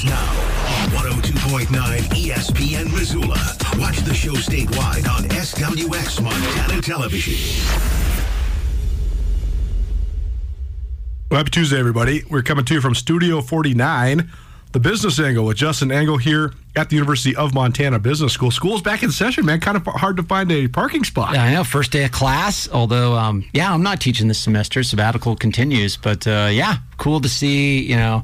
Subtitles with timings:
[0.00, 1.66] He's Nuanez now on 102.9
[2.10, 3.56] ESPN Missoula.
[3.78, 7.64] Watch the show statewide on SWX Montana Television.
[11.30, 12.24] Well, happy Tuesday, everybody.
[12.28, 14.30] We're coming to you from Studio 49,
[14.72, 18.50] the business angle with Justin Angle here at the University of Montana Business School.
[18.50, 19.60] School's back in session, man.
[19.60, 21.34] Kind of hard to find a parking spot.
[21.34, 21.64] Yeah, I know.
[21.64, 22.68] First day of class.
[22.72, 24.82] Although, um, yeah, I'm not teaching this semester.
[24.82, 27.82] Sabbatical continues, but uh, yeah, cool to see.
[27.82, 28.22] You know,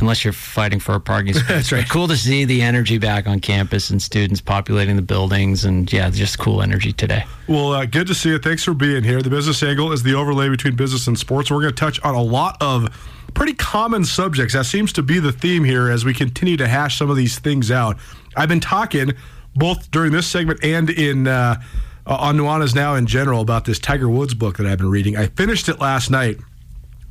[0.00, 1.48] unless you're fighting for a parking space.
[1.48, 1.88] That's right.
[1.88, 6.10] Cool to see the energy back on campus and students populating the buildings, and yeah,
[6.10, 7.24] just cool energy today.
[7.48, 8.38] Well, uh, good to see you.
[8.38, 9.22] Thanks for being here.
[9.22, 11.50] The business angle is the overlay between business and sports.
[11.50, 12.88] We're going to touch on a lot of
[13.34, 14.54] pretty common subjects.
[14.54, 17.38] That seems to be the theme here as we continue to hash some of these
[17.38, 17.96] things out.
[18.36, 19.12] I've been talking
[19.54, 21.60] both during this segment and in uh,
[22.06, 25.16] on Nuanez now in general about this Tiger Woods book that I've been reading.
[25.16, 26.38] I finished it last night.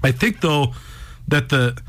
[0.04, 0.74] I think though
[1.28, 1.80] that the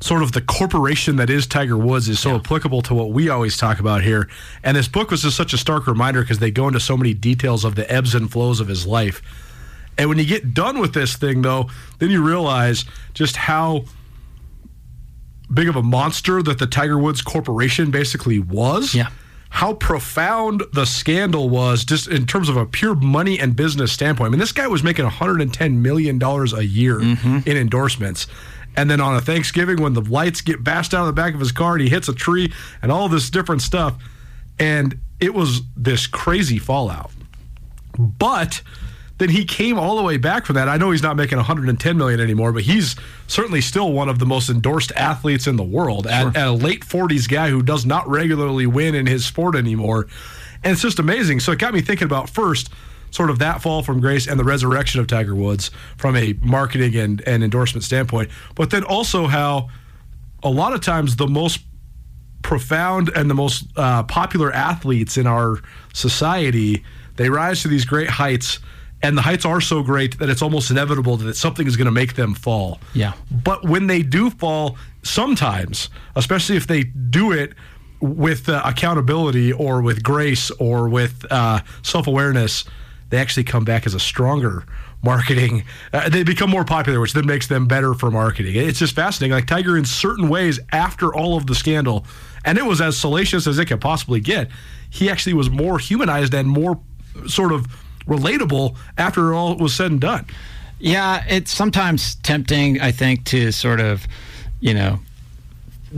[0.00, 2.36] sort of the corporation that is Tiger Woods is so yeah.
[2.36, 4.28] applicable to what we always talk about here.
[4.62, 7.14] And this book was just such a stark reminder because they go into so many
[7.14, 9.22] details of the ebbs and flows of his life.
[9.98, 13.84] And when you get done with this thing, though, then you realize just how
[15.52, 18.94] big of a monster that the Tiger Woods Corporation basically was.
[18.94, 19.08] Yeah.
[19.48, 24.26] How profound the scandal was, just in terms of a pure money and business standpoint.
[24.26, 27.48] I mean, this guy was making $110 million a year mm-hmm.
[27.48, 28.26] in endorsements.
[28.76, 31.40] And then on a Thanksgiving, when the lights get bashed out of the back of
[31.40, 32.52] his car and he hits a tree
[32.82, 33.96] and all this different stuff.
[34.58, 37.10] And it was this crazy fallout.
[37.98, 38.62] But
[39.18, 40.68] then he came all the way back from that.
[40.68, 42.96] I know he's not making 110 million anymore, but he's
[43.26, 46.04] certainly still one of the most endorsed athletes in the world.
[46.04, 46.12] Sure.
[46.12, 50.06] At, at, a late 40s guy who does not regularly win in his sport anymore.
[50.62, 51.40] And it's just amazing.
[51.40, 52.70] So it got me thinking about first
[53.16, 56.94] sort of that fall from grace and the resurrection of Tiger Woods from a marketing
[56.96, 59.70] and, and endorsement standpoint, but then also how
[60.42, 61.60] a lot of times the most
[62.42, 65.60] profound and the most uh, popular athletes in our
[65.94, 66.84] society
[67.16, 68.58] they rise to these great heights
[69.02, 71.92] and the heights are so great that it's almost inevitable that something is going to
[71.92, 72.80] make them fall.
[72.94, 73.12] Yeah.
[73.30, 77.52] But when they do fall, sometimes, especially if they do it
[78.00, 82.64] with uh, accountability or with grace or with uh, self awareness,
[83.10, 84.64] they actually come back as a stronger
[85.02, 85.64] marketing.
[85.92, 88.56] Uh, they become more popular, which then makes them better for marketing.
[88.56, 89.32] It's just fascinating.
[89.32, 92.04] Like Tiger, in certain ways, after all of the scandal,
[92.44, 94.48] and it was as salacious as it could possibly get,
[94.90, 96.80] he actually was more humanized and more
[97.26, 97.66] sort of
[98.06, 100.26] relatable after all was said and done.
[100.78, 104.06] Yeah, it's sometimes tempting, I think, to sort of,
[104.60, 105.00] you know,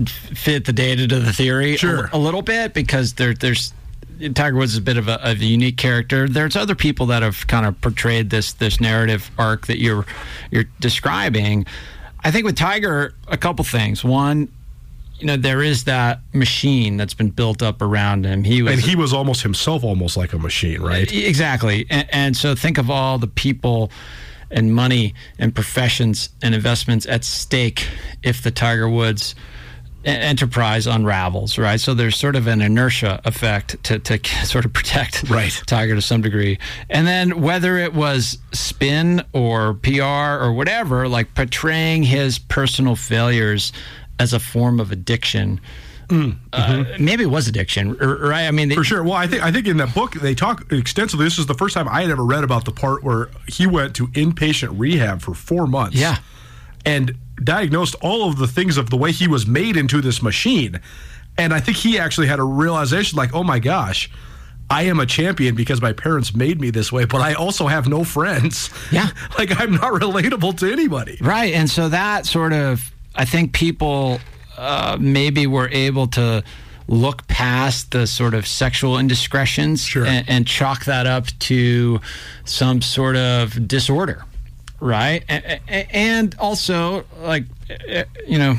[0.07, 2.11] fit the data to the theory sure.
[2.13, 3.73] a, a, little bit because there, there's
[4.35, 6.29] Tiger Woods is a bit of a, of a, unique character.
[6.29, 10.07] There's other people that have kind of portrayed this this narrative arc that you're
[10.51, 11.67] you're describing.
[12.25, 14.03] I think with Tiger, a couple things.
[14.03, 14.49] One,
[15.19, 18.45] you know, there is that machine that's been built up around him.
[18.45, 21.11] He was, and he was almost himself, almost like a machine, right?
[21.13, 21.87] Exactly.
[21.91, 23.91] And, and so think of all the people
[24.51, 27.87] and money and professions and investments at stake
[28.23, 29.35] if the Tiger Woods
[30.09, 31.81] enterprise unravels, right?
[31.81, 35.53] So there's sort of an inertia effect to, to sort of protect right.
[35.67, 36.59] Tiger to some degree.
[36.89, 43.73] And then whether it was spin or PR or whatever, like portraying his personal failures
[44.19, 45.61] as a form of addiction.
[46.09, 46.93] Mm, mm-hmm.
[46.93, 48.47] uh, maybe it was addiction, right?
[48.47, 49.03] I mean, they, for sure.
[49.05, 51.27] Well, I think I think in that book they talk extensively.
[51.27, 53.95] This is the first time I had ever read about the part where he went
[53.97, 55.97] to inpatient rehab for four months.
[55.97, 56.17] Yeah,
[56.87, 60.81] and diagnosed all of the things of the way he was made into this machine.
[61.37, 64.11] And I think he actually had a realization like, oh my gosh,
[64.71, 67.89] I am a champion because my parents made me this way, but I also have
[67.89, 68.71] no friends.
[68.91, 69.11] Yeah.
[69.39, 71.19] like I'm not relatable to anybody.
[71.21, 71.53] Right.
[71.53, 74.19] And so that sort of, I think people
[74.57, 76.43] uh, maybe were able to
[76.89, 80.07] look past the sort of sexual indiscretions sure.
[80.07, 82.01] and, and chalk that up to
[82.45, 84.25] some sort of disorder
[84.81, 85.25] right?
[85.29, 87.45] And also, like,
[88.27, 88.57] you know,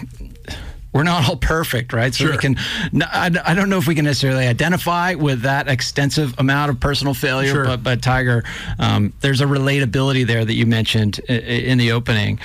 [0.92, 2.14] we're not all perfect, right?
[2.14, 2.32] So sure.
[2.32, 2.58] we can.
[3.12, 7.52] I don't know if we can necessarily identify with that extensive amount of personal failure,
[7.52, 7.66] sure.
[7.66, 8.44] but but Tiger,
[8.80, 12.40] um, there's a relatability there that you mentioned in the opening,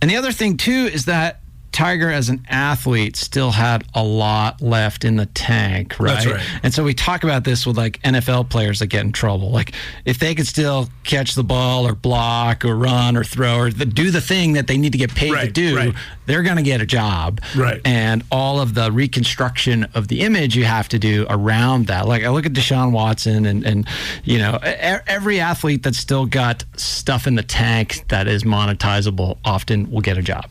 [0.00, 1.41] and the other thing too is that
[1.72, 6.24] Tiger as an athlete still had a lot left in the tank, right?
[6.24, 6.40] Right.
[6.62, 9.50] And so we talk about this with like NFL players that get in trouble.
[9.50, 9.72] Like
[10.04, 13.86] if they could still catch the ball or block or run or throw or the,
[13.86, 15.94] do the thing that they need to get paid to do, right.
[16.26, 17.40] they're going to get a job.
[17.56, 17.80] Right.
[17.86, 22.06] And all of the reconstruction of the image you have to do around that.
[22.06, 23.88] Like I look at Deshaun Watson and, and
[24.24, 29.90] you know, every athlete that's still got stuff in the tank that is monetizable often
[29.90, 30.50] will get a job.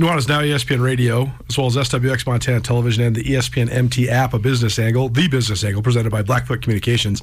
[0.00, 4.32] Nuanez Now ESPN Radio, as well as SWX Montana Television and the ESPN MT app,
[4.32, 7.22] a business angle, the business angle, presented by Blackfoot Communications.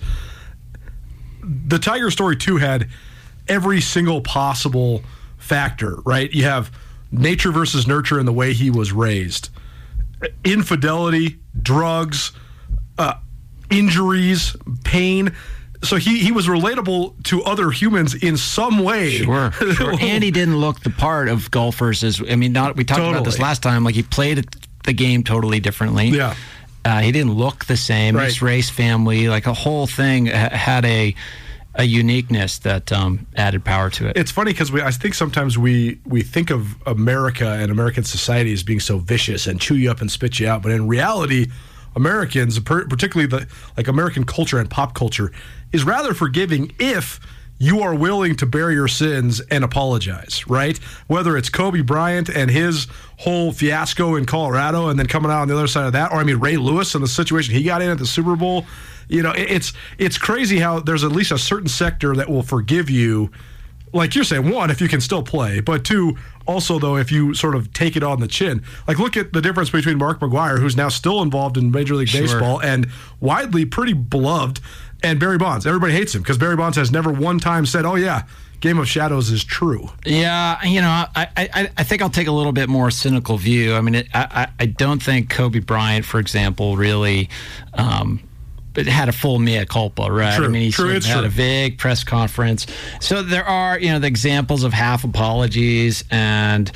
[1.42, 2.88] The Tiger story, too, had
[3.48, 5.02] every single possible
[5.40, 6.32] factor, right?
[6.32, 6.72] You have
[7.12, 9.50] nature versus nurture in the way he was raised,
[10.44, 12.32] infidelity, drugs,
[13.00, 13.16] uh,
[13.72, 15.36] injuries, pain.
[15.84, 19.12] So he, he was relatable to other humans in some way.
[19.12, 19.94] Sure, sure.
[20.00, 23.26] and he didn't look the part of golfers as I mean, not we talked about
[23.26, 23.84] this last time.
[23.84, 24.48] Like he played
[24.86, 26.08] the game totally differently.
[26.08, 26.36] Yeah.
[26.86, 28.16] uh, he didn't look the same.
[28.16, 28.24] Right.
[28.24, 31.14] Mixed race family, like a whole thing ha- had a
[31.76, 34.18] a uniqueness that um, added power to it.
[34.18, 38.52] It's funny because we I think sometimes we we think of America and American society
[38.52, 41.48] as being so vicious and chew you up and spit you out, but in reality,
[41.96, 45.32] Americans, particularly the like American culture and pop culture,
[45.72, 47.20] is rather forgiving if
[47.60, 50.78] you are willing to bear your sins and apologize, right?
[51.08, 52.88] Whether it's Kobe Bryant and his
[53.18, 56.18] whole fiasco in Colorado and then coming out on the other side of that, or
[56.20, 58.66] I mean Ray Lewis and the situation he got in at the Super Bowl.
[59.08, 62.90] You know, it's it's crazy how there's at least a certain sector that will forgive
[62.90, 63.32] you
[63.94, 67.34] like you're saying, one, if you can still play, but two, also though, if you
[67.34, 68.64] sort of take it on the chin.
[68.88, 72.10] Like look at the difference between Mark McGwire, who's now still involved in Major League
[72.10, 72.22] Sure.
[72.22, 72.88] Baseball and
[73.20, 74.60] widely pretty beloved,
[75.04, 75.66] and Barry Bonds.
[75.66, 78.24] Everybody hates him because Barry Bonds has never one time said, "Oh yeah,
[78.60, 82.32] Game of Shadows is true." Yeah, you know, I, I, I think I'll take a
[82.32, 83.76] little bit more cynical view.
[83.76, 87.30] I mean, it, I, I I don't think Kobe Bryant, for example, really
[87.74, 88.22] um,
[88.78, 90.36] but had a full mea culpa, right?
[90.36, 91.26] True, I mean, he true, had true.
[91.26, 92.68] a big press conference.
[93.00, 96.04] So there are, you know, the examples of half apologies.
[96.12, 96.72] And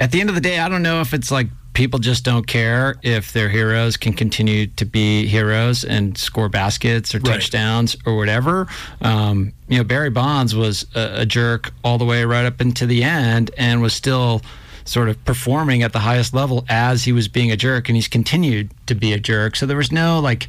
[0.00, 2.46] at the end of the day, I don't know if it's like people just don't
[2.46, 7.34] care if their heroes can continue to be heroes and score baskets or Right.
[7.34, 8.66] touchdowns or whatever.
[9.00, 12.86] Um, you know, Barry Bonds was a, a jerk all the way right up into
[12.86, 14.42] the end and was still
[14.84, 18.08] sort of performing at the highest level as he was being a jerk and he's
[18.08, 19.54] continued to be a jerk.
[19.54, 20.48] So there was no like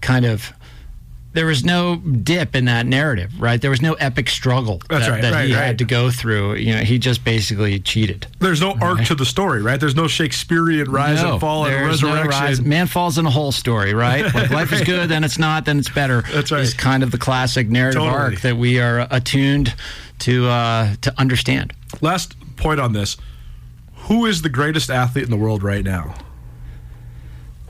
[0.00, 0.52] kind of
[1.34, 3.60] there was no dip in that narrative, right?
[3.60, 5.64] There was no epic struggle That's that, right, that right, he right.
[5.64, 6.54] had to go through.
[6.54, 8.26] You know, he just basically cheated.
[8.38, 9.78] There's no arc to the story, right?
[9.78, 12.44] There's no Shakespearean rise No, and fall and there's no resurrection.
[12.44, 12.60] rise.
[12.62, 14.24] Man falls in a hole story, right?
[14.34, 16.22] Like life is good, then it's not, then it's better.
[16.32, 16.60] That's right.
[16.62, 18.18] Is kind of the classic narrative Totally.
[18.18, 19.74] arc that we are attuned
[20.20, 21.72] to uh, to understand.
[22.00, 23.16] Last point on this:
[24.08, 26.14] Who is the greatest athlete in the world right now?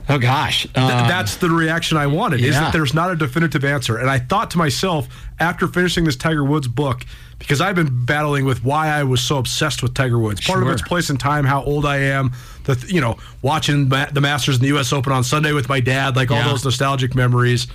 [0.07, 2.41] Oh gosh, Th- Um, that's the reaction I wanted.
[2.41, 5.07] Is that there's not a definitive answer, and I thought to myself
[5.39, 7.03] after finishing this Tiger Woods book,
[7.39, 10.41] because I've been battling with why I was so obsessed with Tiger Woods.
[10.45, 12.31] Part of it's place in time, how old I am,
[12.65, 14.93] the th- you know watching ma- the Masters and the U.S.
[14.93, 17.65] Open on Sunday with my dad, like all those nostalgic memories.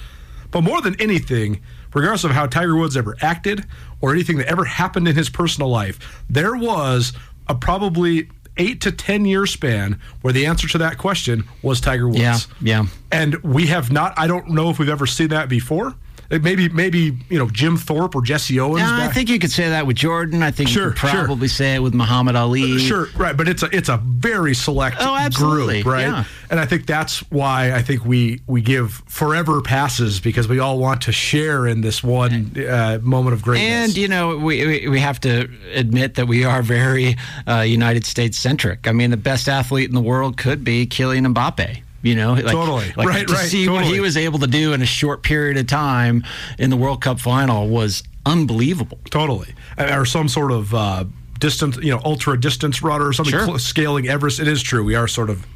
[0.53, 1.61] But more than anything,
[1.95, 3.65] regardless of how Tiger Woods ever acted
[4.01, 7.13] or anything that ever happened in his personal life, there was
[7.49, 8.29] a probably
[8.61, 12.37] eight to ten year span where the answer to that question was Tiger Woods yeah,
[12.61, 12.87] yeah.
[13.11, 14.15] and we have not.
[14.17, 15.95] I don't know if we've ever seen that before.
[16.31, 18.89] It maybe, maybe you know Jim Thorpe or Jesse Owens.
[18.89, 20.43] No, I think you could say that with Jordan.
[20.45, 21.25] I think Sure, you could sure.
[21.25, 22.79] probably say it with Muhammad Ali.
[22.79, 26.03] Sure, right, but it's a it's a very select Oh, absolutely, group, right?
[26.07, 26.25] yeah.
[26.51, 30.79] And I think that's why I think we we give forever passes because we all
[30.79, 33.89] want to share in this one uh, moment of greatness.
[33.89, 37.17] And you know, we, we we have to admit that we are very
[37.49, 38.87] uh, United States centric.
[38.87, 41.83] I mean, the best athlete in the world could be Kylian Mbappe.
[42.03, 42.93] You know, like, Totally.
[42.97, 45.59] like Right, to right, see what he was able to do in a short period
[45.59, 46.25] of time
[46.59, 48.99] in the World Cup final was unbelievable.
[49.11, 49.55] Totally.
[49.79, 51.05] Or some sort of uh,
[51.39, 53.59] distance, you know, ultra distance runner or something Sure.
[53.59, 54.41] scaling Everest.
[54.41, 54.83] It is true.
[54.83, 55.47] We are sort of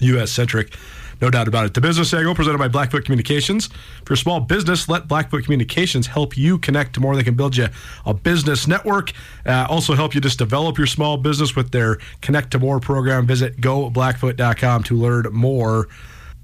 [0.00, 0.32] U.S.
[0.32, 0.74] centric.
[1.20, 1.74] No doubt about it.
[1.74, 3.66] The Business Angle presented by Blackfoot Communications.
[3.66, 7.14] If you're a small business, let Blackfoot Communications help you connect to more.
[7.14, 7.68] They can build you
[8.06, 9.12] a business network.
[9.44, 13.26] Uh, also help you just develop your small business with their Connect to More program.
[13.26, 15.88] Visit goblackfoot.com to learn more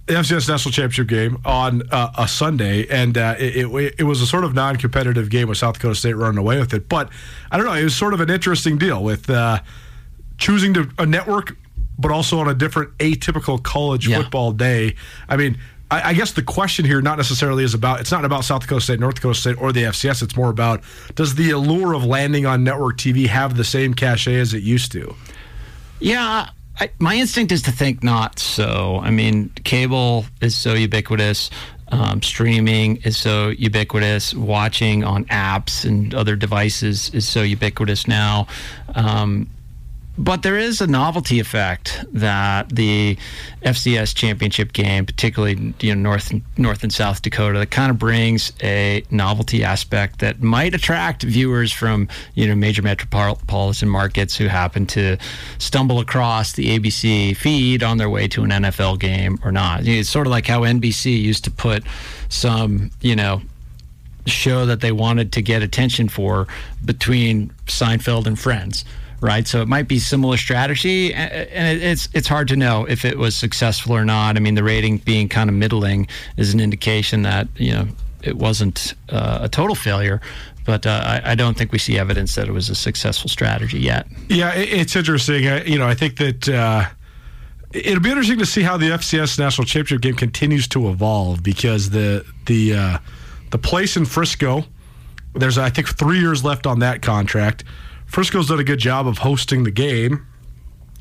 [0.06, 4.20] the FCS National Championship game on uh, a Sunday, and uh, it, it, it was
[4.22, 6.88] a sort of non-competitive game with South Dakota State running away with it.
[6.88, 7.10] But
[7.50, 9.58] I don't know, it was sort of an interesting deal with uh,
[10.38, 11.56] choosing to a network,
[11.98, 14.18] but also on a different atypical college Yeah.
[14.22, 14.94] football day.
[15.28, 15.58] I mean.
[15.88, 18.80] I I guess the question here not necessarily is about it's not about South Dakota
[18.80, 20.20] State, North Dakota State, or the FCS.
[20.20, 20.82] It's more about
[21.14, 24.90] does the allure of landing on network TV have the same cachet as it used
[24.92, 25.14] to?
[26.00, 26.48] Yeah,
[26.80, 28.98] I, my instinct is to think not so.
[29.00, 31.50] I mean, cable is so ubiquitous.
[31.92, 34.34] Um, streaming is so ubiquitous.
[34.34, 38.48] Watching on apps and other devices is so ubiquitous now.
[38.96, 39.48] Um,
[40.18, 43.18] but there is a novelty effect that the
[43.62, 48.52] FCS championship game, particularly you know North North and South Dakota, that kind of brings
[48.62, 54.86] a novelty aspect that might attract viewers from you know major metropolitan markets who happen
[54.86, 55.18] to
[55.58, 59.86] stumble across the ABC feed on their way to an NFL game or not.
[59.86, 61.84] It's sort of like how NBC used to put
[62.30, 63.42] some you know
[64.24, 66.48] show that they wanted to get attention for
[66.84, 68.84] between Seinfeld and Friends
[69.20, 69.46] right?
[69.46, 73.36] So it might be similar strategy, and it's it's hard to know if it was
[73.36, 74.36] successful or not.
[74.36, 77.88] I mean, the rating being kind of middling is an indication that you know
[78.22, 80.20] it wasn't uh, a total failure.
[80.64, 83.78] But uh, I, I, don't think we see evidence that it was a successful strategy
[83.78, 84.08] yet.
[84.28, 85.46] Yeah, it's interesting.
[85.46, 86.48] I, you know, I think that.
[86.48, 86.88] Uh
[87.72, 91.90] it'll be interesting to see how the FCS national championship game continues to evolve because
[91.90, 92.98] the the uh,
[93.50, 94.64] the place in Frisco,
[95.34, 97.64] there's I think three years left on that contract.
[98.06, 100.26] Frisco's done a good job of hosting the game.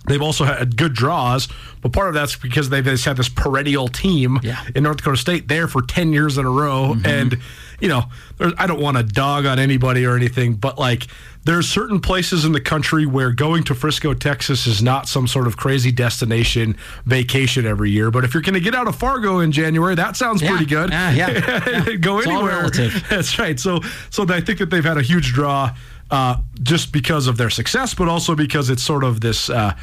[0.07, 1.47] They've also had good draws,
[1.81, 4.63] but part of that's because they've just had this perennial team yeah.
[4.75, 6.93] in North Dakota State there for 10 years in a row.
[6.93, 7.05] Mm-hmm.
[7.07, 7.39] And,
[7.79, 8.03] you know,
[8.39, 11.07] I don't want to dog on anybody or anything, but like
[11.45, 15.47] there's certain places in the country where going to Frisco, Texas is not some sort
[15.47, 18.11] of crazy destination vacation every year.
[18.11, 20.49] But if you're going to get out of Fargo in January, that sounds yeah.
[20.49, 20.91] pretty good.
[20.91, 21.95] Yeah, yeah.
[21.99, 22.69] Go it's anywhere.
[23.09, 23.59] That's right.
[23.59, 23.79] So,
[24.11, 25.75] so I think that they've had a huge draw
[26.15, 29.75] uh, just because of their success, but also because it's sort of this uh,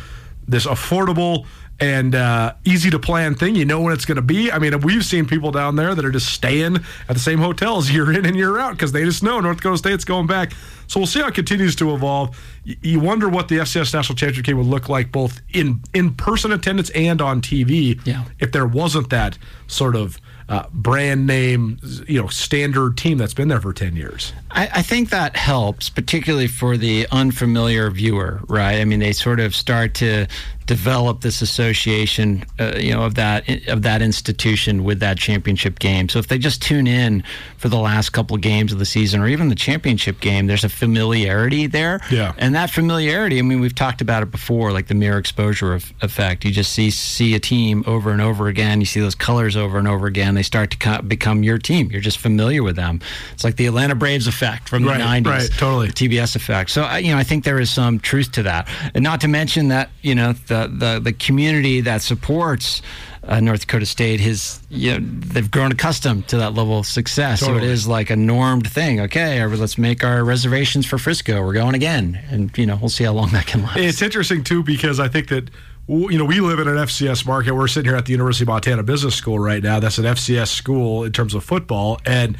[0.48, 1.44] this affordable
[1.78, 3.54] and uh, easy to plan thing.
[3.54, 4.50] You know when it's going to be.
[4.50, 7.90] I mean, we've seen people down there that are just staying at the same hotels
[7.94, 10.52] year in and year out because they just know North Dakota State's going back.
[10.86, 12.34] So we'll see how it continues to evolve.
[12.64, 16.52] You wonder what the FCS national championship game would look like both in in person
[16.52, 18.24] attendance and on TV yeah.
[18.38, 23.48] if there wasn't that sort of uh, brand name, you know, standard team that's been
[23.48, 24.34] there for 10 years.
[24.50, 28.78] I, I, think that helps, particularly for the unfamiliar viewer, right?
[28.78, 30.26] I mean, they sort of start to
[30.66, 36.08] develop this association, uh, you know, of that of that institution with that championship game.
[36.08, 37.24] So if they just tune in
[37.56, 40.68] for the last couple games of the season, or even the championship game, there's a
[40.68, 42.00] familiarity there.
[42.10, 42.34] Yeah.
[42.36, 45.92] And that familiarity, I mean, we've talked about it before, like the mere exposure of,
[46.02, 46.44] effect.
[46.44, 48.80] You just see see a team over and over again.
[48.80, 50.34] You see those colors over and over again.
[50.34, 51.90] They start to co- become your team.
[51.90, 53.00] You're just familiar with them.
[53.32, 55.26] It's like the Atlanta Braves effect from right, the '90s.
[55.26, 55.50] Right.
[55.58, 55.86] Totally.
[55.88, 56.70] The TBS effect.
[56.70, 59.68] So you know, I think there is some truth to that, and not to mention
[59.68, 62.82] that you know the the the community that supports
[63.24, 67.40] uh, North Dakota State has you know they've grown accustomed to that level of success.
[67.40, 67.60] Totally.
[67.60, 69.00] So it is like a normed thing.
[69.00, 71.42] Okay, let's make our reservations for Frisco.
[71.42, 73.78] We're going again, and you know we'll see how long that can last.
[73.78, 75.50] It's interesting too because I think that
[75.88, 77.52] you know, we live in an FCS market.
[77.52, 79.80] We're sitting here at the University of Montana Business School right now.
[79.80, 82.38] That's an FCS school in terms of football, and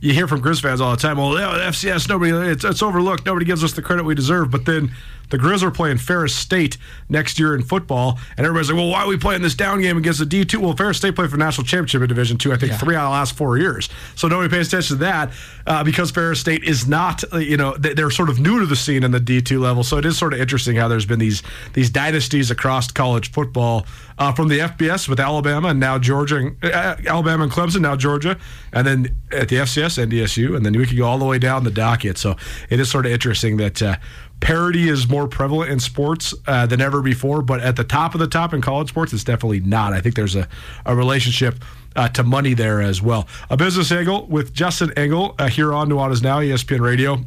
[0.00, 1.16] you hear from Grizz fans all the time.
[1.16, 3.26] Well, yeah, FCS, nobody, it's, it's overlooked.
[3.26, 4.50] Nobody gives us the credit we deserve.
[4.50, 4.92] But then
[5.30, 6.76] the Grizz are playing Ferris State
[7.08, 9.96] next year in football, and everybody's like, "Well, why are we playing this down game
[9.96, 10.60] against the D two?
[10.60, 12.78] Well, Ferris State played for national championship in Division two, I think, yeah.
[12.78, 13.88] three out of the last four years.
[14.14, 15.32] So nobody pays attention to that
[15.66, 18.76] uh, because Ferris State is not, uh, you know, they're sort of new to the
[18.76, 19.82] scene in the D two level.
[19.82, 23.86] So it is sort of interesting how there's been these these dynasties across college football
[24.18, 27.96] uh, from the FBS with Alabama and now Georgia, and, uh, Alabama and Clemson, now
[27.96, 28.38] Georgia,
[28.72, 31.64] and then at the FCS, NDSU, and then we could go all the way down
[31.64, 32.18] the docket.
[32.18, 32.36] So
[32.70, 33.96] it is sort of interesting that uh,
[34.44, 38.20] parity is more prevalent in sports uh, than ever before, but at the top of
[38.20, 39.94] the top in college sports, it's definitely not.
[39.94, 40.46] I think there's a,
[40.84, 41.64] a relationship
[41.96, 43.26] uh, to money there as well.
[43.48, 47.20] A business angle with Justin Angle uh, here on Nuanez Now, ESPN Radio.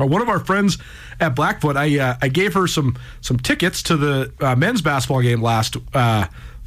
[0.00, 0.78] Uh, one of our friends
[1.20, 5.22] at Blackfoot, I uh, I gave her some some tickets to the uh, men's basketball
[5.22, 5.76] game last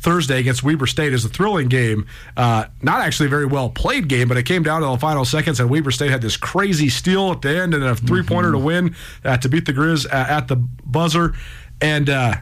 [0.02, 2.08] Thursday against Weber State is a thrilling game.
[2.36, 5.26] Uh, not actually a very well played game, but it came down to the final
[5.26, 8.50] seconds, and Weber State had this crazy steal at the end and a three pointer
[8.50, 8.60] mm-hmm.
[8.60, 11.34] to win uh, to beat the Grizz uh, at the buzzer.
[11.82, 12.36] And uh,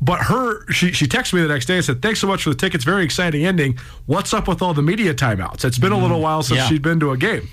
[0.00, 2.50] but her, she she texted me the next day and said, "Thanks so much for
[2.50, 2.84] the tickets.
[2.84, 3.78] Very exciting ending.
[4.06, 5.64] What's up with all the media timeouts?
[5.64, 6.22] It's been a little mm-hmm.
[6.22, 6.68] while since yeah.
[6.68, 7.48] she'd been to a game."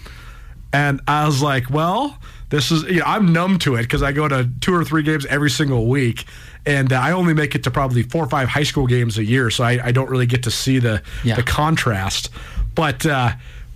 [0.72, 2.20] And I was like, "Well."
[2.54, 5.02] This is, you know, I'm numb to it because I go to two or three
[5.02, 6.26] games every single week,
[6.68, 9.24] and uh, I only make it to probably four or five high school games a
[9.24, 11.34] year, so I, I don't really get to see the yeah.
[11.34, 12.30] the contrast.
[12.76, 13.32] But uh,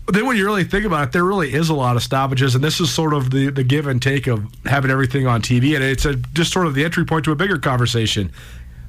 [0.06, 2.64] then when you really think about it, there really is a lot of stoppages, and
[2.64, 5.84] this is sort of the, the give and take of having everything on TV, and
[5.84, 8.32] it's a, just sort of the entry point to a bigger conversation.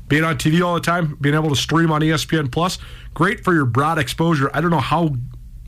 [0.08, 2.76] Being on TV all the time, being able to stream on ESPN Plus,
[3.14, 4.50] great for your broad exposure.
[4.52, 5.14] I don't know how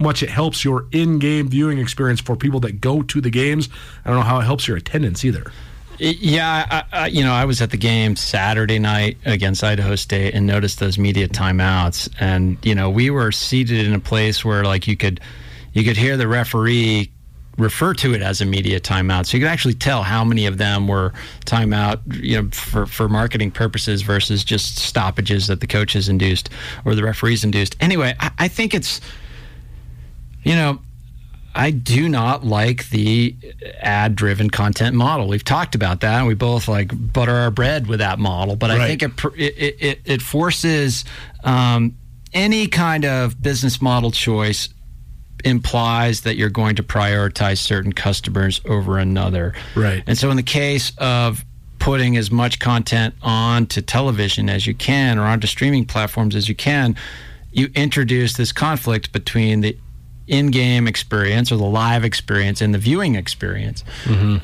[0.00, 3.69] much it helps your in-game viewing experience for people that go to the games.
[4.04, 5.52] I don't know how it helps your attendance either.
[5.99, 10.35] Yeah, I, I, you know, I was at the game Saturday night against Idaho State
[10.35, 14.64] and noticed those media timeouts, and you know, we were seated in a place where
[14.64, 15.21] like you could,
[15.75, 17.11] you could hear the referee
[17.59, 19.26] refer to it as a media timeout.
[19.26, 21.12] So you could actually tell how many of them were
[21.45, 26.49] timeout, you know, for, for marketing purposes versus just stoppages that the coaches induced
[26.85, 27.76] or the referees induced.
[27.80, 29.00] Anyway, I, I think it's,
[30.42, 30.80] you know,
[31.54, 33.35] I do not like the
[33.80, 35.26] ad driven content model.
[35.26, 38.70] We've talked about that and we both like butter our bread with that model, but
[38.70, 38.80] Right.
[38.80, 41.04] I think it, it, it, it forces
[41.42, 41.97] um,
[42.32, 44.68] any kind of business model choice
[45.44, 49.54] implies that you're going to prioritize certain customers over another.
[49.75, 50.04] Right.
[50.06, 51.44] And so in the case of
[51.78, 56.54] putting as much content onto television as you can or onto streaming platforms as you
[56.54, 56.94] can,
[57.52, 59.76] you introduce this conflict between the
[60.27, 63.83] in-game experience or the live experience and the viewing experience.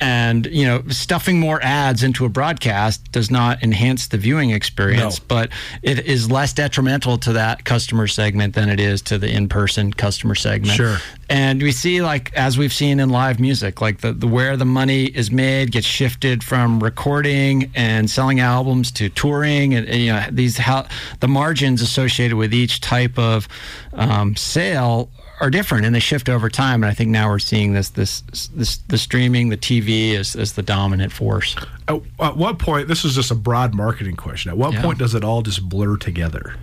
[0.01, 5.19] And you know, stuffing more ads into a broadcast does not enhance the viewing experience,
[5.19, 5.25] No.
[5.27, 5.49] but
[5.81, 10.35] it is less detrimental to that customer segment than it is to the in-person customer
[10.35, 10.75] segment.
[10.75, 10.97] Sure.
[11.29, 14.65] And we see, like as we've seen in live music, like the, the where the
[14.65, 20.11] money is made gets shifted from recording and selling albums to touring, and, and, you
[20.13, 20.85] know these how
[21.19, 23.47] the margins associated with each type of
[23.93, 26.83] um, sale are different, and they shift over time.
[26.83, 28.21] And I think now we're seeing this this
[28.55, 31.55] this the streaming, the TV is as the dominant force.
[31.87, 32.87] At, at what point?
[32.87, 34.49] This is just a broad marketing question.
[34.51, 34.81] At what Yeah.
[34.81, 36.55] point does it all just blur together?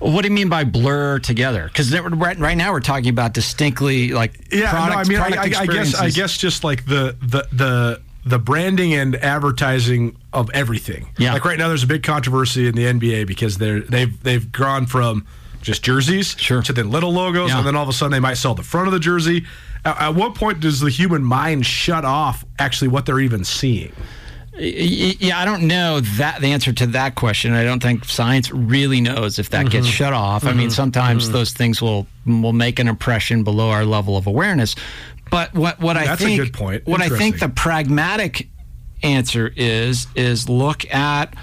[0.00, 1.64] What do you mean by blur together?
[1.68, 5.42] Because right, right now we're talking about distinctly like Yeah, product, no, I mean, I,
[5.42, 10.50] I, I guess, I guess, just like the the the the branding and advertising of
[10.52, 11.08] everything.
[11.18, 11.34] Yeah.
[11.34, 14.86] like right now, there's a big controversy in the NBA because they're they've they've gone
[14.86, 15.26] from
[15.64, 16.62] just jerseys Sure.
[16.62, 17.58] to then little logos, Yeah.
[17.58, 19.44] and then all of a sudden they might sell the front of the jersey.
[19.84, 23.92] At, at what point does the human mind shut off actually what they're even seeing?
[24.56, 27.54] Yeah, I don't know that the answer to that question.
[27.54, 29.94] I don't think science really knows if that gets Mm-hmm.
[29.94, 30.44] shut off.
[30.46, 34.76] I mean, sometimes those things will will make an impression below our level of awareness.
[35.28, 36.86] But what what I That's a think good point.
[36.86, 38.48] what I think the pragmatic
[39.02, 41.34] answer is is look at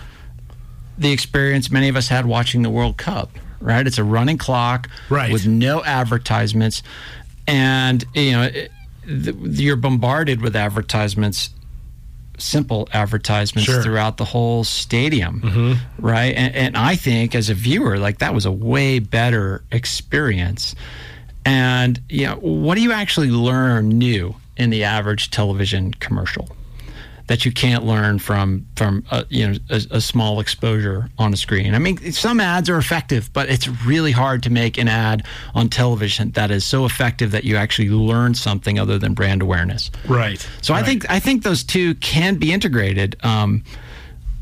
[0.97, 3.31] the experience many of us had watching the World Cup.
[3.61, 5.31] Right, it's a running clock Right.
[5.31, 6.83] with no advertisements,
[7.47, 8.71] and you know it,
[9.05, 11.51] th- you're bombarded with advertisements
[12.37, 13.83] simple advertisements Sure.
[13.83, 16.03] throughout the whole stadium, mm-hmm.
[16.05, 16.33] right?
[16.35, 20.73] And, and I think as a viewer, like that was a way better experience.
[21.45, 26.49] And you know, what do you actually learn new in the average television commercial
[27.27, 31.37] that you can't learn from from a, you know a, a small exposure on a
[31.37, 31.73] screen?
[31.75, 35.69] I mean, some ads are effective, but it's really hard to make an ad on
[35.69, 39.91] television that is so effective that you actually learn something other than brand awareness.
[40.07, 40.45] Right.
[40.61, 43.17] So I think I think those two can be integrated.
[43.23, 43.63] Um,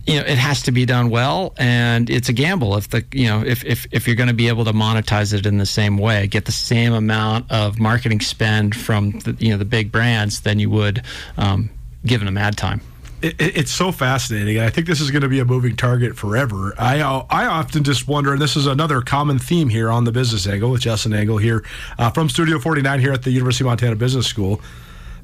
[0.09, 2.75] you know, it has to be done well, and it's a gamble.
[2.77, 5.45] If the you know if if if you're going to be able to monetize it
[5.45, 9.57] in the same way, get the same amount of marketing spend from the, you know
[9.57, 11.03] the big brands than you would
[11.37, 11.69] um,
[12.05, 12.81] given them ad time.
[13.21, 16.15] it, it- it's so fascinating, I think this is going to be a moving target
[16.15, 16.73] forever.
[16.79, 20.11] I uh, I often just wonder, and this is another common theme here on the
[20.11, 21.63] business angle with Justin Angle here
[21.97, 24.61] uh, from Studio 49 here at the University of Montana Business School.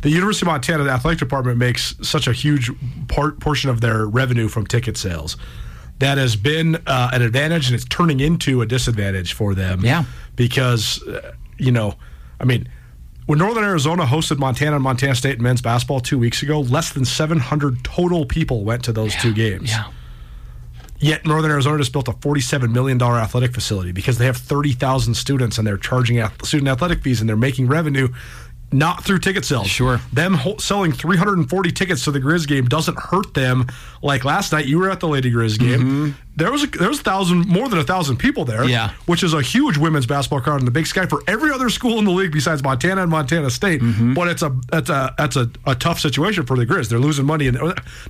[0.01, 2.69] The University of Montana athletic department makes such a huge
[3.07, 5.37] part portion of their revenue from ticket sales.
[5.99, 9.79] That has been uh, an advantage, and it's turning into a disadvantage for them.
[9.85, 10.03] Yeah.
[10.35, 11.95] because uh, you know,
[12.41, 12.67] I mean,
[13.25, 17.05] when Northern Arizona hosted Montana and Montana State men's basketball two weeks ago, less than
[17.05, 19.71] 700 total people went to those two games.
[19.71, 19.91] Yeah.
[20.99, 25.57] Yet Northern Arizona just built a $47 million athletic facility because they have 30,000 students
[25.57, 28.07] and they're charging student athletic fees and they're making revenue
[28.77, 29.67] not through ticket sales.
[29.67, 29.99] Sure.
[30.11, 33.67] Them selling 340 tickets to the Grizz game doesn't hurt them.
[34.01, 36.15] Like last night, you were at the Lady Grizz game.
[36.35, 38.61] There was a, there was a thousand, more than a thousand people there.
[38.61, 38.69] Mm-hmm.
[38.69, 38.91] Yeah.
[39.05, 41.97] which is a huge women's basketball crowd in the Big Sky for every other school
[41.99, 43.81] in the league besides Montana and Montana State.
[43.81, 44.13] Mm-hmm.
[44.13, 46.89] But it's a that's a that's a, a tough situation for the Grizz.
[46.89, 47.57] They're losing money and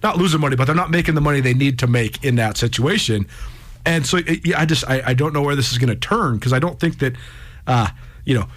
[0.01, 2.57] not losing money, but they're not making the money they need to make in that
[2.57, 3.27] situation.
[3.85, 6.35] And so it- I just I, I don't know where this is going to turn
[6.37, 7.13] because I don't think that
[7.67, 7.89] uh,
[8.25, 8.47] you know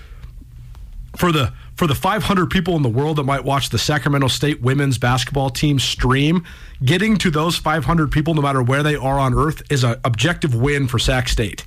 [1.16, 4.60] for the for the 500 people in the world that might watch the Sacramento State
[4.60, 6.44] women's basketball team stream,
[6.84, 10.56] getting to those 500 people, no matter where they are on earth, is an objective
[10.56, 11.64] win for Sac State.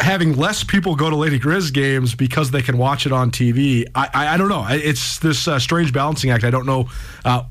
[0.00, 3.86] Having less people go to Lady Grizz games because they can watch it on TV,
[3.94, 4.66] I, I, I don't know.
[4.68, 6.42] It's this uh, strange balancing act.
[6.42, 6.88] I don't know,
[7.24, 7.44] uh,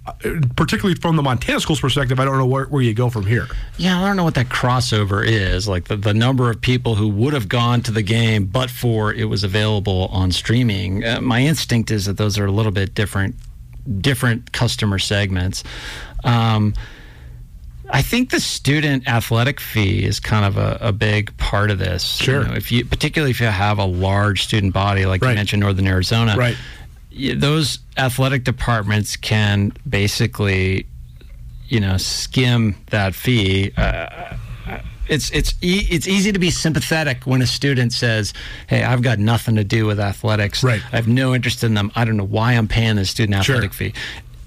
[0.56, 3.48] particularly from the Montana schools perspective, I don't know where, where you go from here.
[3.78, 5.68] Yeah, I don't know what that crossover is.
[5.68, 9.14] Like the, the number of people who would have gone to the game but for
[9.14, 11.06] it was available on streaming.
[11.06, 13.36] Uh, my instinct is that those are a little bit different
[14.02, 15.64] different customer segments.
[16.24, 16.74] Um,
[17.92, 22.04] I think the student athletic fee is kind of a, a big part of this.
[22.18, 22.42] Sure.
[22.44, 25.32] You know, if you, particularly if you have a large student body, like Right.
[25.32, 26.56] you mentioned, Northern Arizona, Right.
[27.36, 30.86] those athletic departments can basically,
[31.68, 33.72] you know, skim that fee.
[33.76, 34.36] Uh,
[35.08, 38.32] it's it's e- it's easy to be sympathetic when a student says,
[38.68, 40.64] "Hey, I've got nothing to do with athletics.
[40.64, 40.84] Right.
[40.94, 41.92] I have no interest in them.
[41.96, 43.56] I don't know why I'm paying the student Sure.
[43.56, 43.94] athletic fee."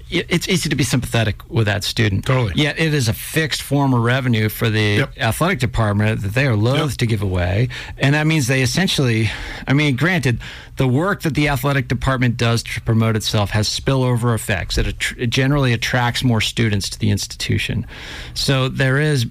[0.09, 2.25] It- It's easy to be sympathetic with that student.
[2.25, 2.53] Totally.
[2.55, 5.13] Yet it is a fixed form of revenue for the Yep.
[5.19, 6.97] athletic department that they are loath Yep.
[6.99, 7.69] to give away.
[7.97, 9.31] And that means they essentially,
[9.67, 10.39] I mean, granted,
[10.77, 14.77] the work that the athletic department does to promote itself has spillover effects.
[14.77, 17.85] It, attr- it generally attracts more students to the institution.
[18.33, 19.25] So there is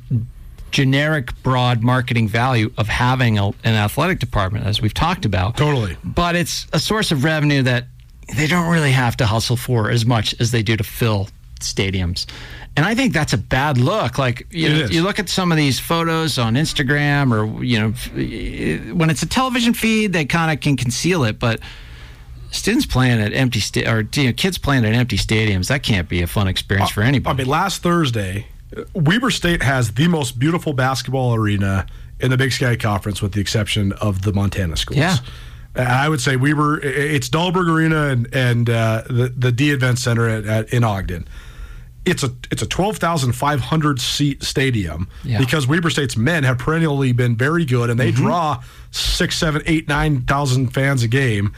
[0.71, 5.55] generic, broad marketing value of having a, an athletic department, as we've talked about.
[5.57, 5.97] Totally.
[6.03, 7.89] But it's a source of revenue that
[8.37, 11.29] they don't really have to hustle for as much as they do to fill
[11.61, 12.27] stadiums.
[12.77, 14.19] And I think that's a bad look.
[14.19, 18.95] Like you, know, you look at some of these photos on Instagram, or you know,
[18.95, 21.39] when it's a television feed, they kind of can conceal it.
[21.39, 21.61] But
[22.51, 26.09] students playing at empty sta- or you know, kids playing at empty stadiums, that can't
[26.09, 27.35] be a fun experience uh, for anybody.
[27.35, 31.87] I mean, last Thursday, uh, Weber State has the most beautiful basketball arena
[32.21, 34.99] in the Big Sky Conference, with the exception of the Montana schools.
[34.99, 35.17] Yeah.
[35.75, 36.81] I would say Weber.
[36.83, 40.85] i- It's Dahlberg Arena and and uh, the the Dee Event Center at, at, in
[40.85, 41.27] Ogden.
[42.05, 45.39] It's a it's a twelve thousand five hundred seat stadium Yeah.
[45.39, 49.87] because Weber State's men have perennially been very good and they draw six, seven, eight,
[49.89, 51.55] nine thousand fans a game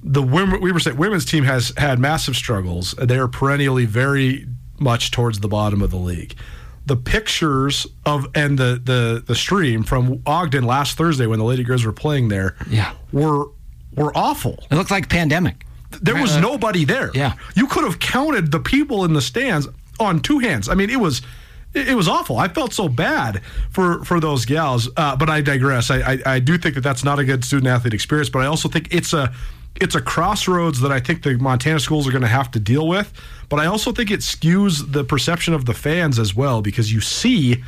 [0.00, 2.92] the women, Weber State women's team has had massive struggles.
[3.02, 4.46] They are perennially very
[4.78, 6.36] much towards the bottom of the league.
[6.88, 11.64] The pictures of and the the the stream from Ogden last Thursday when the Lady
[11.64, 12.92] Grizz were playing there, Yeah.
[13.12, 13.46] were
[13.94, 14.54] were awful.
[14.70, 15.64] it looked like pandemic.
[16.02, 17.10] There was Uh, nobody there.
[17.14, 17.32] yeah.
[17.54, 19.68] you could have counted the people in the stands
[20.00, 20.68] on two hands.
[20.68, 21.22] I mean, it was.
[21.74, 22.38] It was awful.
[22.38, 25.90] I felt so bad for for those gals, uh, but I digress.
[25.90, 28.46] I, I I do think that that's not a good student athlete experience, but I
[28.46, 29.30] also think it's a
[29.80, 32.86] it's a crossroads that I think the Montana schools are going to have to deal
[32.86, 33.12] with.
[33.48, 37.00] But I also think it skews the perception of the fans as well because you
[37.00, 37.62] see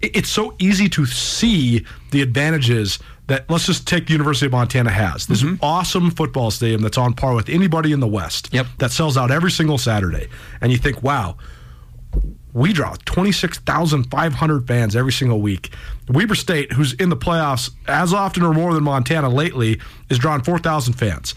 [0.00, 4.90] it's so easy to see the advantages that let's just take the University of Montana
[4.90, 5.62] has this mm-hmm.
[5.62, 8.48] awesome football stadium that's on par with anybody in the West.
[8.52, 8.66] Yep.
[8.78, 10.28] That sells out every single Saturday,
[10.60, 11.36] and you think, wow,
[12.52, 15.70] we draw 26,500 fans every single week.
[16.08, 20.42] Weber State, who's in the playoffs as often or more than Montana lately, is drawing
[20.42, 21.34] 4,000 fans.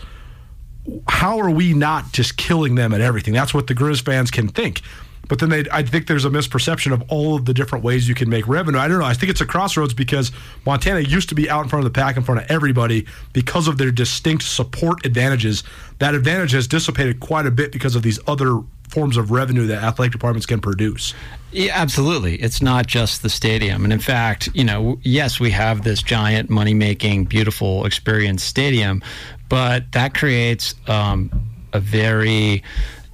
[1.08, 3.34] How are we not just killing them at everything?
[3.34, 4.82] That's what the Grizz fans can think.
[5.28, 8.16] But then they, I think there's a misperception of all of the different ways you
[8.16, 8.78] can make revenue.
[8.78, 9.06] I don't know.
[9.06, 10.32] I think it's a crossroads because
[10.66, 13.68] Montana used to be out in front of the pack, in front of everybody, because
[13.68, 15.64] of their distinct support advantages.
[16.00, 19.82] That advantage has dissipated quite a bit because of these other forms of revenue that
[19.82, 21.14] athletic departments can produce.
[21.52, 22.36] Yeah, absolutely.
[22.36, 23.84] It's not just the stadium.
[23.84, 29.02] And in fact, you know, yes, we have this giant money making, beautiful experience stadium,
[29.50, 31.32] but that creates um,
[31.72, 32.64] a very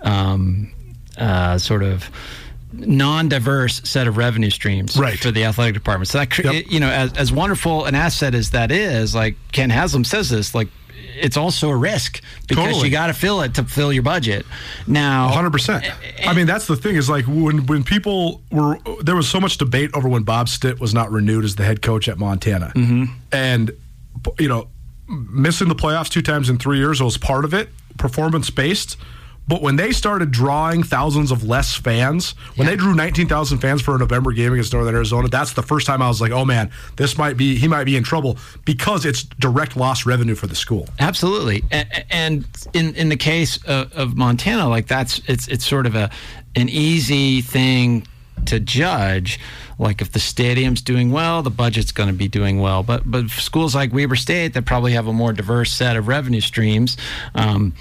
[0.02, 0.72] um,
[1.19, 2.10] uh, sort of
[2.73, 5.17] non-diverse set of revenue streams Right.
[5.17, 6.08] for the athletic department.
[6.08, 6.65] So that, Yep.
[6.69, 10.53] you know, as, as wonderful an asset as that is, like Kent Haslam says this,
[10.53, 10.67] like
[11.21, 12.88] it's also a risk because Totally.
[12.88, 14.45] you got to fill it to fill your budget.
[14.88, 15.84] Now, hundred percent.
[16.25, 19.58] I mean, that's the thing is like when when people were there was so much
[19.58, 23.05] debate over when Bob Stitt was not renewed as the head coach at Montana, mm-hmm.
[23.32, 23.71] and
[24.38, 24.67] you know,
[25.08, 28.95] missing the playoffs two times in three years was part of it, performance based.
[29.49, 33.95] But when they started drawing thousands of less fans, when they drew 19,000 fans for
[33.95, 36.69] a November game against Northern Arizona, that's the first time I was like, oh man,
[36.97, 40.53] this might be, he might be in trouble because it's direct lost revenue for the
[40.53, 40.88] school.
[40.99, 41.63] Absolutely,
[42.12, 46.12] and in in the case of, of Montana, like that's it's it's sort of a
[46.55, 48.05] an easy thing
[48.45, 49.39] to judge.
[49.79, 52.83] Like if the stadium's doing well, the budget's going to be doing well.
[52.83, 56.41] But but schools like Weber State that probably have a more diverse set of revenue
[56.41, 56.97] streams,
[57.33, 57.73] um,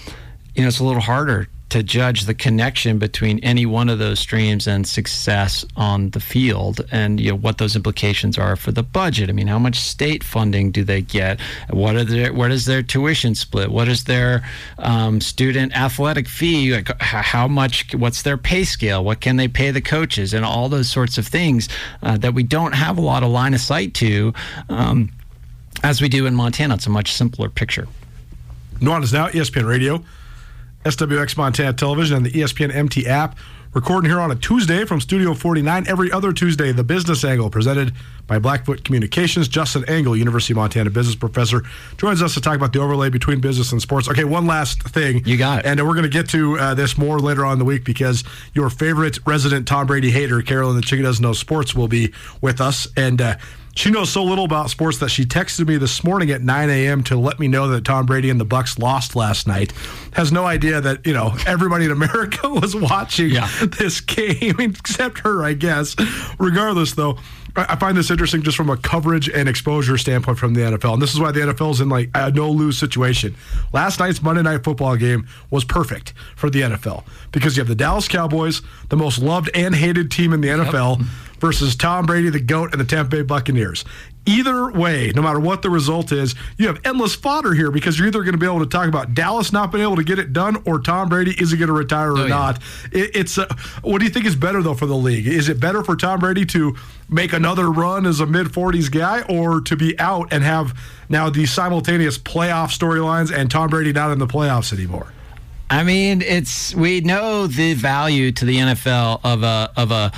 [0.54, 4.18] you know, it's a little harder to judge the connection between any one of those
[4.18, 8.83] streams and success on the field and you know what those implications are for the
[8.83, 9.28] budget.
[9.28, 11.40] I mean, how much state funding do they get?
[11.70, 13.70] What are their what is their tuition split?
[13.70, 14.44] What is their
[14.78, 16.74] um, student athletic fee?
[16.74, 17.94] Like, how much?
[17.94, 19.04] What's their pay scale?
[19.04, 20.33] What can they pay the coaches?
[20.33, 21.68] And all those sorts of things
[22.02, 24.33] uh, that we don't have a lot of line of sight to.
[24.68, 25.11] Um,
[25.83, 27.87] as we do in Montana, it's a much simpler picture.
[28.81, 30.04] Nuanez Now, ESPN Radio,
[30.85, 33.37] SWX Montana Television, and the ESPN MT app.
[33.75, 35.87] Recording here on a Tuesday from Studio 49.
[35.88, 37.93] Every other Tuesday, The Business Angle, presented
[38.27, 39.47] by Blackfoot Communications.
[39.47, 41.62] Justin Angle, University of Montana business professor,
[41.99, 44.09] joins us to talk about the overlay between business and sports.
[44.09, 45.23] Okay, one last thing.
[45.27, 45.67] You got it.
[45.67, 48.25] And we're going to get to uh, this more later on in the week because
[48.55, 52.62] your favorite resident Tom Brady hater, Carolyn the Chicken Doesn't Know Sports, will be with
[52.62, 52.88] us.
[52.97, 53.37] And uh,
[53.79, 57.05] she knows so little about sports that she texted me this morning at 9 a.m.
[57.05, 59.73] to let me know that Tom Brady and the Bucs lost last night.
[60.14, 63.49] Has no idea that you know everybody in America was watching Yeah.
[63.79, 65.95] this game except her, I guess.
[66.41, 67.19] Regardless, though,
[67.55, 70.95] I I find this interesting just from a coverage and exposure standpoint from the NFL,
[70.95, 73.37] and this is why the NFL is in like a no lose situation.
[73.73, 77.75] Last night's Monday Night Football game was perfect for the NFL because you have the
[77.77, 81.05] Dallas Cowboys, the most loved and hated team in the NFL,
[81.40, 83.85] versus Tom Brady, the GOAT, and the Tampa Bay Buccaneers.
[84.27, 88.09] Either way, no matter what the result is, you have endless fodder here because you're
[88.09, 90.35] either going to be able to talk about Dallas not being able to get it
[90.35, 92.29] done or Tom Brady is he going to retire or Oh, yeah.
[92.29, 92.62] not.
[92.92, 93.46] It, it's uh,
[93.81, 95.27] what do you think is better though for the league?
[95.27, 96.77] Is it better for Tom Brady to
[97.09, 101.31] make another run as a mid 40s guy or to be out and have now
[101.31, 105.11] the simultaneous playoff storylines and Tom Brady not in the playoffs anymore?
[105.70, 110.12] I mean, it's we know the value to the NFL of a of a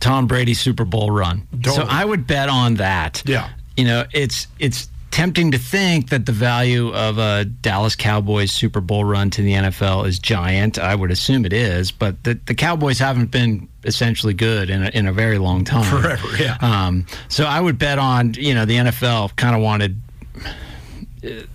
[0.00, 1.46] Tom Brady Super Bowl run.
[1.64, 3.22] So I would bet on that.
[3.26, 3.50] Yeah.
[3.76, 8.80] You know, it's it's tempting to think that the value of a Dallas Cowboys Super
[8.80, 10.78] Bowl run to the NFL is giant.
[10.78, 14.88] I would assume it is, but the, the Cowboys haven't been essentially good in a,
[14.90, 15.84] in a very long time.
[15.84, 16.58] Forever, yeah.
[16.60, 20.00] Um, so I would bet on, you know, the NFL kind of wanted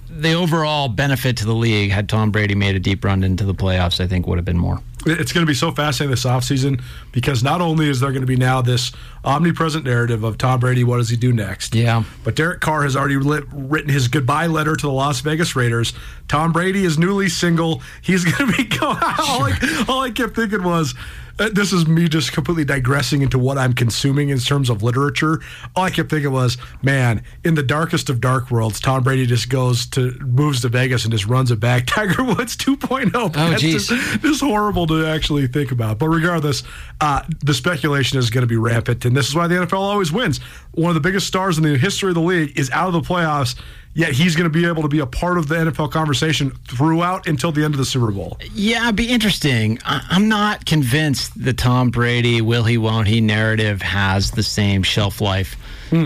[0.10, 3.56] the overall benefit to the league had Tom Brady made a deep run into the
[3.56, 4.82] playoffs, I think would have been more.
[5.06, 8.28] It's going to be so fascinating this offseason because not only is there going to
[8.28, 8.92] be now this
[9.24, 11.74] omnipresent narrative of Tom Brady, what does he do next?
[11.76, 12.04] Yeah.
[12.24, 15.94] But Derek Carr has already lit, written his goodbye letter to the Las Vegas Raiders.
[16.28, 17.82] Tom Brady is newly single.
[18.02, 18.98] He's going to be going.
[19.02, 20.94] All, I, all I kept thinking was,
[21.50, 25.40] this is me just completely digressing into what I'm consuming in terms of literature.
[25.76, 29.50] All I kept thinking was, man, in the darkest of dark worlds, Tom Brady just
[29.50, 31.86] goes to moves to Vegas and just runs it back.
[31.88, 33.34] Tiger Woods 2.0.
[33.34, 33.88] That's geez.
[33.88, 36.00] just- just horrible to actually think about.
[36.00, 36.64] But regardless,
[37.02, 40.12] uh, the speculation is going to be rampant, and this is why the NFL always
[40.12, 40.40] wins.
[40.74, 43.02] One of the biggest stars in the history of the league is out of the
[43.02, 43.60] playoffs,
[43.94, 47.28] yet he's going to be able to be a part of the NFL conversation throughout
[47.28, 48.38] until the end of the Super Bowl.
[48.54, 49.80] Yeah, it'd be interesting.
[49.86, 55.22] I'm not convinced the Tom Brady will he won't he narrative has the same shelf
[55.22, 55.56] life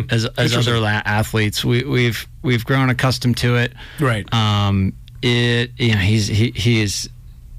[0.09, 1.63] as as other athletes.
[1.63, 3.73] We, we've we've grown accustomed to it.
[3.99, 4.31] Right.
[4.33, 4.93] Um.
[5.21, 5.71] It.
[5.77, 6.01] You know.
[6.01, 7.09] He's he he is.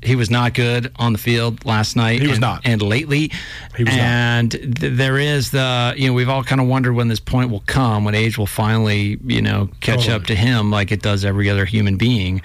[0.06, 2.20] He was not good on the field last night.
[2.20, 2.62] He was and, not.
[2.64, 3.32] and lately.
[3.76, 4.02] He was not.
[4.02, 7.50] and th- there is the you know we've all kind of wondered when this point
[7.50, 10.14] will come when age will finally you know catch Totally.
[10.14, 12.40] up to him like it does every other human being.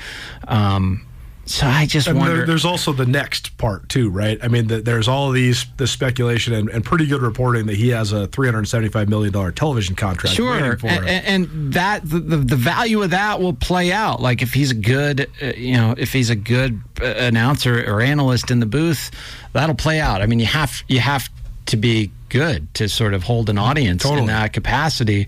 [0.48, 1.06] Um.
[1.52, 2.38] So I just And wonder.
[2.38, 4.40] there, there's also the next part too, right?
[4.42, 7.90] I mean, the, there's all these the speculation and, and pretty good reporting that he
[7.90, 10.36] has a 375 million dollar television contract.
[10.36, 14.22] Sure, and, and that the, the the value of that will play out.
[14.22, 18.02] Like if he's a good, uh, you know, if he's a good uh, announcer or
[18.02, 19.12] analyst in the booth,
[19.54, 20.22] that'll play out.
[20.22, 21.30] I mean, you have you have
[21.68, 24.22] to be good to sort of hold an audience Totally.
[24.22, 25.28] in that capacity.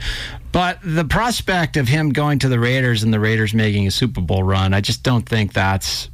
[0.54, 4.22] But the prospect of him going to the Raiders and the Raiders making a Super
[4.22, 6.10] Bowl run, I just don't think that's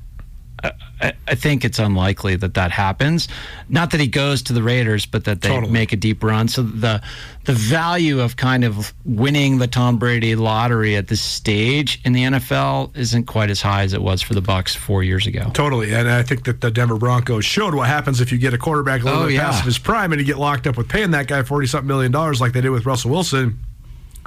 [1.02, 3.28] I, I think it's unlikely that that happens.
[3.70, 5.72] Not that he goes to the Raiders, but that they Totally.
[5.72, 6.48] make a deep run.
[6.48, 7.02] So the
[7.46, 12.24] the value of kind of winning the Tom Brady lottery at this stage in the
[12.24, 15.50] NFL isn't quite as high as it was for the Bucs four years ago.
[15.54, 18.58] Totally, and I think that the Denver Broncos showed what happens if you get a
[18.58, 19.50] quarterback a little Oh, bit yeah.
[19.50, 22.12] past his prime and you get locked up with paying that guy forty something million
[22.12, 23.60] dollars like they did with Russell Wilson.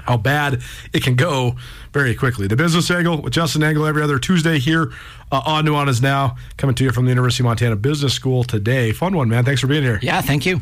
[0.00, 1.56] How bad it can go
[1.92, 2.46] very quickly.
[2.46, 4.92] The Business Angle with Justin Angle every other Tuesday here
[5.30, 8.92] uh, on Nuanez Now, coming to you from the University of Montana Business School today.
[8.92, 9.44] Fun one, man.
[9.44, 10.00] Thanks for being here.
[10.02, 10.60] Yeah, thank you.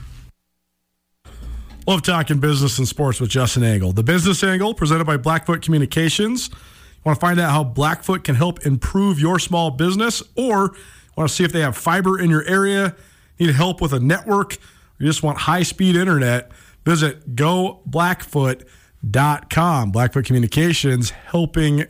[1.86, 3.92] Love talking business and sports with Justin Angle.
[3.92, 6.50] The Business Angle, presented by Blackfoot Communications.
[6.50, 10.74] You want to find out how Blackfoot can help improve your small business, or
[11.16, 12.94] want to see if they have fiber in your area,
[13.38, 14.58] need help with a network, or
[14.98, 16.52] you just want high speed internet,
[16.84, 18.66] visit goblackfoot.com.
[19.02, 21.84] Blackfoot Communications helping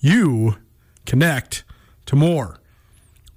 [0.00, 0.56] you
[1.06, 1.64] connect
[2.06, 2.60] to more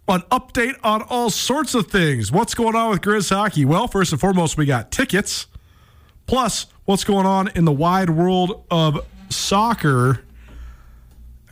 [0.08, 2.32] an update on all sorts of things.
[2.32, 3.66] What's going on with Grizz hockey?
[3.66, 5.48] Well, first and foremost, we got tickets.
[6.28, 10.24] Plus, what's going on in the wide world of soccer.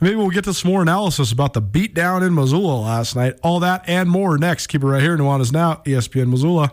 [0.00, 3.34] Maybe we'll get to some more analysis about the beatdown in Missoula last night.
[3.42, 4.66] All that and more next.
[4.68, 5.16] Keep it right here.
[5.16, 6.72] Nuanez Now, ESPN Missoula.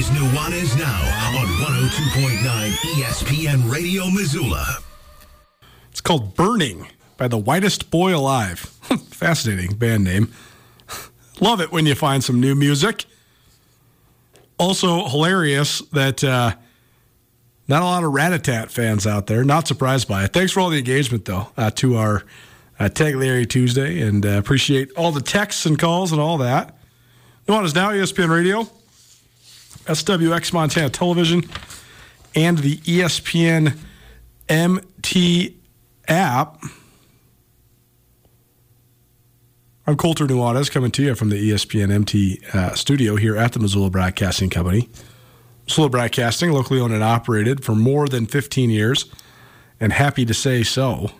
[0.00, 4.78] Is Nuanez Now on 102.9 ESPN Radio Missoula.
[5.90, 8.60] It's called Burning by the Whitest Boy Alive.
[9.10, 10.32] Fascinating band name.
[11.38, 13.04] Love it when you find some new music.
[14.58, 16.54] Also hilarious that uh,
[17.68, 19.44] not a lot of Ratatat fans out there.
[19.44, 20.32] Not surprised by it.
[20.32, 22.24] Thanks for all the engagement, though, uh, to our
[22.78, 26.74] uh, Tag Larry Tuesday, and uh, appreciate all the texts and calls and all that.
[27.46, 28.66] Nuanez Now, ESPN Radio,
[29.86, 31.44] SWX Montana Television,
[32.34, 33.76] and the ESPN
[34.48, 35.56] MT
[36.08, 36.62] app.
[39.86, 43.58] I'm Colter Nuanez coming to you from the ESPN MT uh, studio here at the
[43.58, 44.88] Missoula Broadcasting Company.
[45.64, 49.06] Missoula Broadcasting, locally owned and operated for more than 15 years,
[49.80, 51.10] and happy to say so.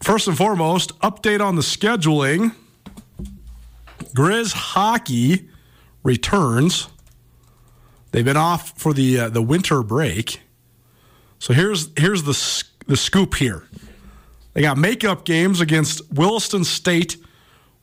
[0.00, 2.54] First and foremost, update on the scheduling.
[4.14, 5.48] Grizz hockey
[6.02, 6.88] returns.
[8.12, 10.40] They've been off for the uh, the winter break.
[11.38, 13.64] So here's here's the the scoop here.
[14.52, 17.16] They got makeup games against Williston State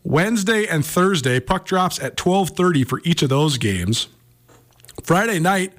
[0.04, 1.39] Wednesday and Thursday.
[1.39, 4.08] Puck drops at 12:30 for each of those games.
[5.04, 5.74] Friday night,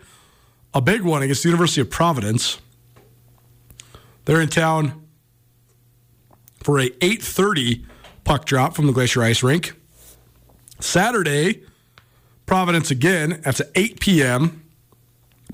[0.75, 2.59] a big one against the University of Providence.
[4.27, 5.03] They're in town
[6.63, 7.85] for a 8:30
[8.25, 9.75] puck drop from the Glacier Ice Rink.
[10.83, 11.63] Saturday,
[12.47, 13.41] Providence again.
[13.45, 14.65] That's at 8 p.m.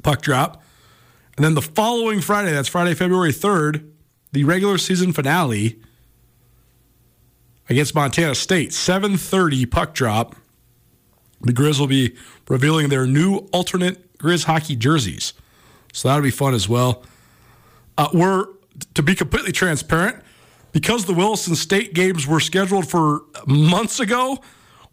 [0.02, 0.62] puck drop.
[1.36, 3.88] And then the following Friday, that's Friday, February 3rd,
[4.32, 5.80] the regular season finale
[7.68, 10.34] against Montana State, 7:30 puck drop.
[11.42, 12.16] The Grizz will be
[12.48, 15.34] revealing their new alternate Grizz hockey jerseys.
[15.92, 17.04] So that'll be fun as well.
[17.96, 18.46] Uh, we're
[18.94, 20.16] to be completely transparent,
[20.72, 24.38] because the Williston State games were scheduled for months ago,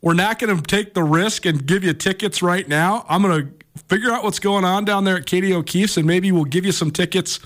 [0.06, 3.08] we're not going to take the risk and give you tickets right now.
[3.10, 6.32] I'm going to figure out what's going on down there at Katie O'Keefe's, and maybe
[6.32, 7.40] we'll give you some tickets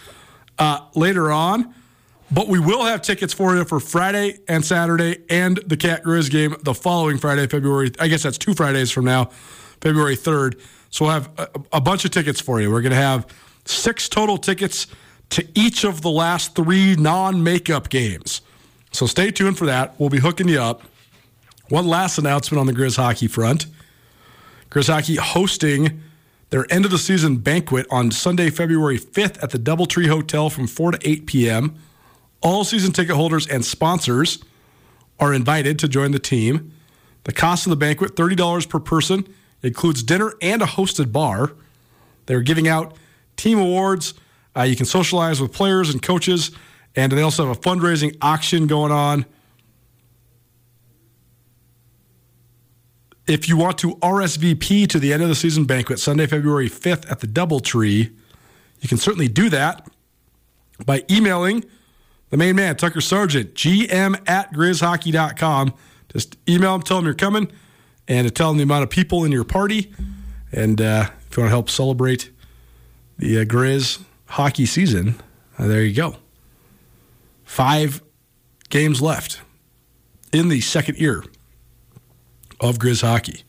[0.60, 1.74] uh, later on.
[2.30, 6.30] But we will have tickets for you for Friday and Saturday and the Cat Grizz
[6.30, 7.94] game the following Friday, February.
[7.98, 9.30] I guess that's two Fridays from now,
[9.80, 10.60] February 3rd.
[10.90, 12.70] So we'll have a, a bunch of tickets for you.
[12.72, 13.26] We're going to have
[13.64, 14.88] six total tickets
[15.30, 18.42] to each of the last three non makeup games.
[18.92, 19.98] So stay tuned for that.
[19.98, 20.84] We'll be hooking you up.
[21.70, 23.68] One last announcement on the Grizz hockey front
[24.70, 26.02] Grizz hockey hosting
[26.50, 30.68] their end of the season banquet on Sunday, February 5th at the Doubletree Hotel from
[30.68, 31.76] 4 to 8 p.m.
[32.42, 34.44] All season ticket holders and sponsors
[35.20, 36.74] are invited to join the team.
[37.24, 39.28] The cost of the banquet, $30 per person,
[39.62, 41.52] includes dinner and a hosted bar.
[42.26, 42.96] They're giving out
[43.36, 44.14] team awards
[44.56, 46.52] uh, you can socialize with players and coaches,
[46.96, 49.26] and they also have a fundraising auction going on.
[53.30, 57.12] If you want to RSVP to the end of the season banquet, Sunday, February 5th
[57.12, 58.12] at the Doubletree,
[58.82, 59.88] you can certainly do that
[60.84, 61.64] by emailing
[62.32, 65.76] the main man, Tucker Sargent, gm at grizzhockey.com.
[66.12, 67.52] Just email him, tell him you're coming,
[68.08, 69.94] and to tell him the amount of people in your party.
[70.52, 72.32] And uh, if you want to help celebrate
[73.20, 75.22] the uh, Grizz hockey season,
[75.60, 76.16] uh, there you go.
[77.44, 78.02] Five
[78.70, 79.40] games left
[80.34, 81.24] in the second year
[82.60, 83.44] of Grizz hockey.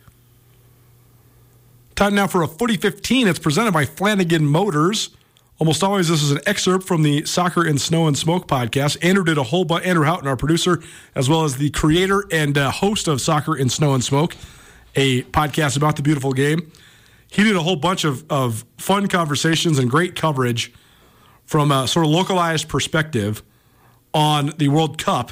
[1.94, 3.28] Time now for a Footy 15.
[3.28, 5.10] It's presented by Flanagan Motors.
[5.58, 8.96] Almost always, this is an excerpt from the Soccer in Snow and Smoke podcast.
[9.04, 10.82] Andrew did a whole bunch, Andrew Houghton, our producer,
[11.14, 14.36] as well as the creator and uh, host of Soccer in Snow and Smoke,
[14.96, 16.72] a podcast about the beautiful game
[17.30, 20.72] he did a whole bunch of, of fun conversations and great coverage
[21.44, 23.42] from a sort of localized perspective
[24.12, 25.30] on the World Cup.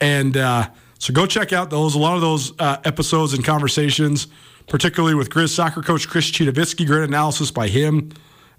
[0.00, 1.94] And uh, so go check out those.
[1.94, 4.26] A lot of those uh, episodes and conversations,
[4.66, 8.10] particularly with Grizz soccer coach Chris Citowicki, great analysis by him,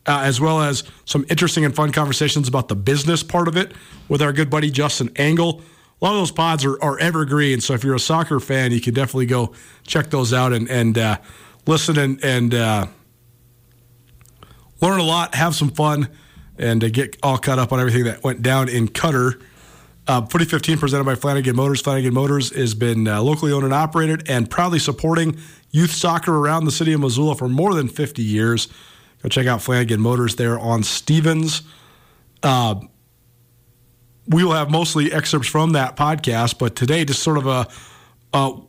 [0.06, 3.74] uh, as well as some interesting and fun conversations about the business part of it
[4.08, 5.62] with our good buddy Justin Angle.
[6.02, 7.60] A lot of those pods are, are evergreen.
[7.60, 9.54] So if you're a soccer fan, you can definitely go
[9.86, 11.18] check those out and, and uh,
[11.68, 12.88] listen and, and uh,
[14.80, 16.08] learn a lot, have some fun,
[16.58, 19.42] and uh, get all caught up on everything that went down in Qatar
[20.10, 21.82] Uh, Footy 15 presented by Flanagan Motors.
[21.82, 25.38] Flanagan Motors has been uh, locally owned and operated and proudly supporting
[25.70, 28.70] youth soccer around the city of Missoula for more than 50 years.
[29.22, 31.62] Go check out Flanagan Motors there on Stevens.
[32.42, 32.82] Uh,
[34.26, 37.68] we will have mostly excerpts from that podcast, but today just sort of a,
[38.34, 38.62] a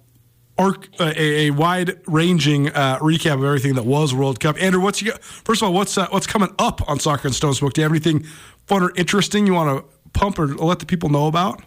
[1.01, 4.61] a, a wide-ranging uh, recap of everything that was World Cup.
[4.61, 5.13] Andrew, what's you?
[5.13, 7.73] First of all, what's uh, what's coming up on Soccer and Stone Smoke?
[7.73, 8.25] Do you have anything
[8.67, 11.63] fun or interesting you want to pump or let the people know about?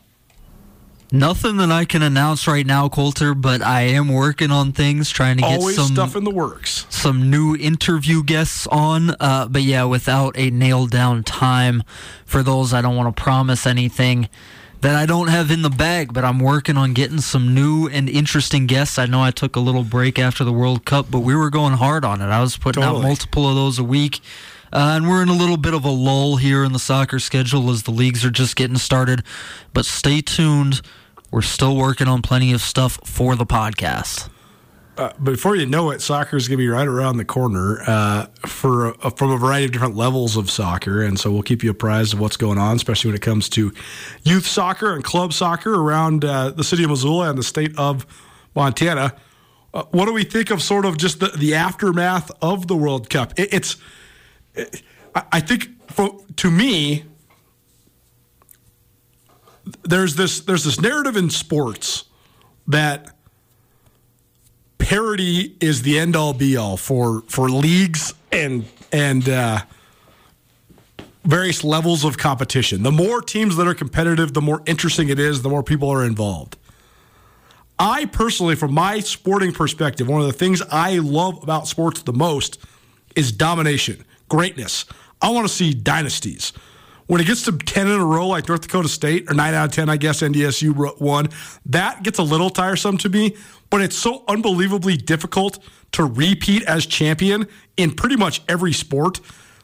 [1.11, 5.37] Nothing that I can announce right now, Colter, but I am working on things, trying
[5.37, 6.87] to get Always some stuff in the works.
[6.89, 9.11] some new interview guests on.
[9.19, 11.83] Uh, but yeah, without a nailed down time
[12.25, 14.27] for those, I don't want to promise anything
[14.81, 16.13] that I don't have in the bag.
[16.13, 18.97] But I'm working on getting some new and interesting guests.
[18.97, 21.73] I know I took a little break after the World Cup, but we were going
[21.73, 22.25] hard on it.
[22.25, 23.01] I was putting Totally.
[23.03, 24.19] out multiple of those a week.
[24.73, 27.69] Uh, and we're in a little bit of a lull here in the soccer schedule
[27.69, 29.23] as the leagues are just getting started.
[29.71, 30.81] But stay tuned.
[31.29, 34.29] We're still working on plenty of stuff for the podcast.
[34.97, 38.25] Uh, before you know it, soccer is going to be right around the corner uh,
[38.45, 42.13] for from a variety of different levels of soccer, and so we'll keep you apprised
[42.13, 43.71] of what's going on, especially when it comes to
[44.23, 48.05] youth soccer and club soccer around uh, the city of Missoula and the state of
[48.55, 49.15] Montana.
[49.73, 53.09] Uh, what do we think of sort of just the, the aftermath of the World
[53.09, 53.33] Cup?
[53.35, 53.81] It, it's, it,
[55.15, 57.05] I think, for, to me,
[59.83, 62.05] there's this there's this narrative in sports
[62.67, 63.15] that
[64.77, 69.61] parity is the end all be all for for leagues and and uh,
[71.23, 72.83] various levels of competition.
[72.83, 75.41] The more teams that are competitive, the more interesting it is.
[75.41, 76.57] The more people are involved.
[77.79, 82.13] I personally, from my sporting perspective, one of the things I love about sports the
[82.13, 82.59] most
[83.15, 84.85] is domination, greatness.
[85.21, 86.53] I want to see dynasties.
[87.05, 89.65] When it gets to 10 in a row, like North Dakota State, or 9 out
[89.65, 91.29] of 10, I guess NDSU won,
[91.67, 93.35] that gets a little tiresome to me,
[93.69, 95.59] but it's so unbelievably difficult
[95.91, 99.19] to repeat as champion in pretty much every sport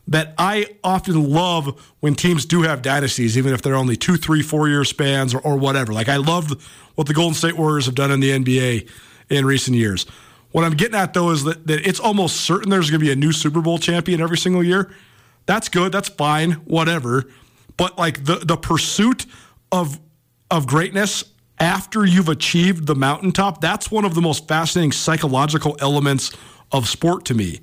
[0.07, 4.43] that I often love when teams do have dynasties, even if they're only two, three,
[4.43, 5.93] four year spans or, or whatever.
[5.93, 6.63] Like I love
[6.93, 8.87] what the Golden State Warriors have done in the NBA
[9.31, 10.05] in recent years.
[10.51, 13.11] What I'm getting at though is that, that it's almost certain there's going to be
[13.11, 14.91] a new Super Bowl champion every single year.
[15.45, 15.91] That's good.
[15.91, 16.51] That's fine.
[16.51, 17.25] Whatever.
[17.77, 19.25] But like the the pursuit
[19.71, 19.99] of
[20.51, 21.23] of greatness
[21.59, 26.31] after you've achieved the mountaintop, that's one of the most fascinating psychological elements
[26.71, 27.59] of sport to me.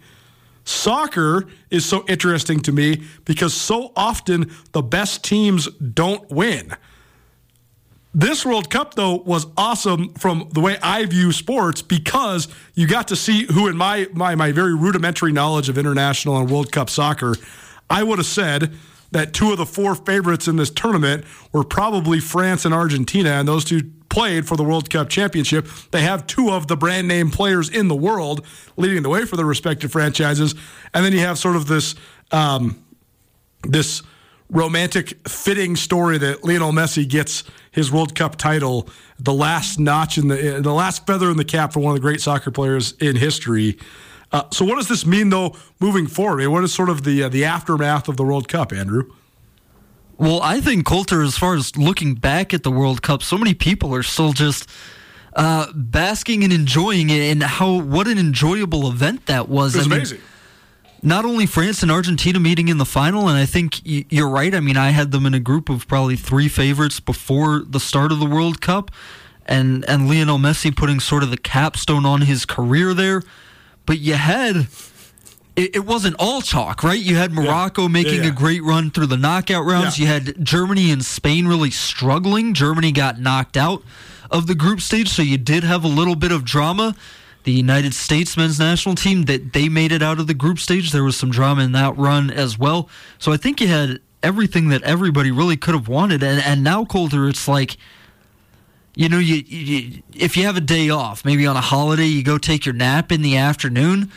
[0.64, 6.72] Soccer is so interesting to me because so often the best teams don't win.
[8.18, 13.08] This World Cup, though, was awesome from the way I view sports because you got
[13.08, 16.88] to see who, in my, my, my very rudimentary knowledge of international and World Cup
[16.88, 17.34] soccer,
[17.90, 18.72] I would have said
[19.10, 23.46] that two of the four favorites in this tournament were probably France and Argentina, and
[23.46, 25.68] those two played for the World Cup championship.
[25.90, 28.46] They have two of the brand name players in the world
[28.78, 30.54] leading the way for their respective franchises,
[30.94, 31.94] and then you have sort of this
[32.32, 32.82] um,
[33.62, 34.02] this
[34.50, 38.88] romantic, fitting story that Lionel Messi gets his World Cup title,
[39.18, 42.06] the last notch in the the last feather in the cap for one of the
[42.06, 43.78] great soccer players in history.
[44.32, 46.40] Uh, so, what does this mean, though, moving forward?
[46.40, 49.12] I mean, what is sort of the uh, the aftermath of the World Cup, Andrew?
[50.18, 53.52] Well, I think Colter, as far as looking back at the World Cup, so many
[53.52, 54.68] people are still just
[55.34, 59.74] uh, basking and enjoying it, and how what an enjoyable event that was.
[59.74, 60.20] It was I mean, amazing.
[61.06, 64.52] Not only France and Argentina meeting in the final, and I think you're right.
[64.52, 68.10] I mean, I had them in a group of probably three favorites before the start
[68.10, 68.90] of the World Cup,
[69.46, 73.22] and and Lionel Messi putting sort of the capstone on his career there.
[73.86, 74.66] But you had.
[75.58, 77.00] It, wasn't all chalk, right?
[77.00, 78.28] You had Morocco Yeah, making yeah.
[78.28, 79.98] a great run through the knockout rounds.
[79.98, 80.04] Yeah.
[80.04, 82.52] You had Germany and Spain really struggling.
[82.52, 83.82] Germany got knocked out
[84.30, 86.94] of the group stage, so you did have a little bit of drama.
[87.46, 90.90] The United States men's national team that they made it out of the group stage.
[90.90, 92.88] There was some drama in that run as well.
[93.20, 96.24] So I think you had everything that everybody really could have wanted.
[96.24, 97.76] And and now Colter, it's like
[98.96, 102.24] you know, you, you if you have a day off, maybe on a holiday, you
[102.24, 104.10] go take your nap in the afternoon.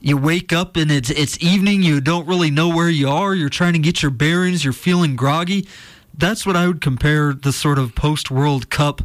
[0.00, 1.82] You wake up and it's it's evening.
[1.82, 3.34] You don't really know where you are.
[3.34, 4.62] You're trying to get your bearings.
[4.62, 5.66] You're feeling groggy.
[6.12, 9.00] That's what I would compare the sort of post World Cup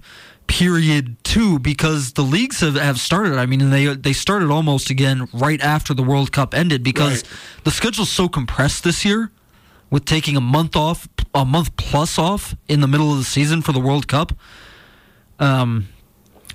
[0.59, 3.39] period to because the leagues have, have started.
[3.39, 7.63] I mean, they they started almost again right after the World Cup ended because Right.
[7.63, 9.31] the schedule's so compressed this year
[9.89, 13.63] with taking a month off, a month plus off in the middle of the season
[13.63, 14.31] for the World Cup.
[15.39, 15.87] Um,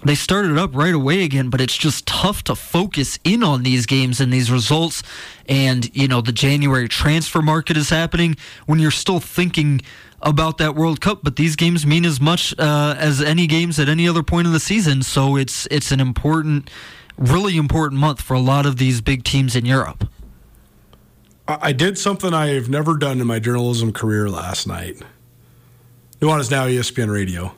[0.05, 3.84] they started up right away again, but it's just tough to focus in on these
[3.84, 5.03] games and these results.
[5.49, 8.36] And, you know, the January transfer market is happening
[8.66, 9.80] when you're still thinking
[10.20, 13.88] about that World Cup, but these games mean as much uh, as any games at
[13.88, 15.02] any other point in the season.
[15.02, 16.70] So it's it's an important,
[17.16, 20.08] really important month for a lot of these big teams in Europe.
[21.46, 25.00] I did something I've never done in my journalism career last night.
[26.20, 27.54] Nuanez Now ESPN Radio.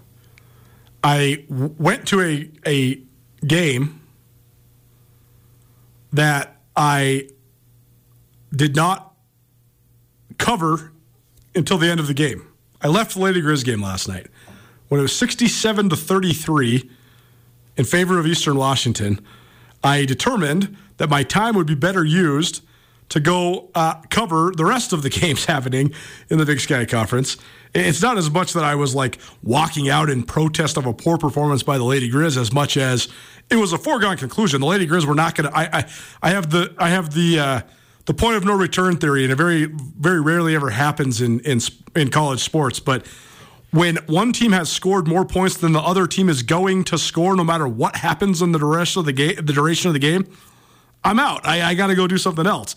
[1.03, 3.03] I went to a a
[3.45, 4.01] game
[6.13, 7.29] that I
[8.55, 9.15] did not
[10.39, 10.93] cover
[11.55, 12.50] until the end of the game.
[12.83, 14.27] I left the Lady Grizz game last night
[14.89, 16.91] when it was 67 to 33
[17.77, 19.21] in favor of Eastern Washington.
[19.85, 22.63] I determined that my time would be better used
[23.11, 25.93] to go uh, cover the rest of the games happening
[26.29, 27.37] in the Big Sky Conference.
[27.75, 31.19] It's not as much that I was like walking out in protest of a poor
[31.19, 33.09] performance by the Lady Grizz as much as
[33.51, 34.61] it was a foregone conclusion.
[34.61, 35.57] The Lady Grizz were not going to.
[35.57, 35.87] I,
[36.23, 37.61] I have the I have the uh,
[38.11, 41.61] the point of no return theory, and it very very rarely ever happens in in
[41.95, 43.07] in college sports, but.
[43.73, 47.37] When one team has scored more points than the other team is going to score,
[47.37, 50.27] no matter what happens in the duration of the game, the duration of the game,
[51.05, 51.47] I'm out.
[51.47, 52.75] I, I got to go do something else.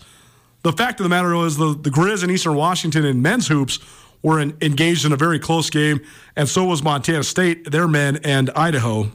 [0.62, 3.80] The fact of the matter is the, the Grizz in Eastern Washington in men's hoops
[4.22, 6.00] were in, engaged in a very close game,
[6.36, 9.10] and so was Montana State, their men, and Idaho.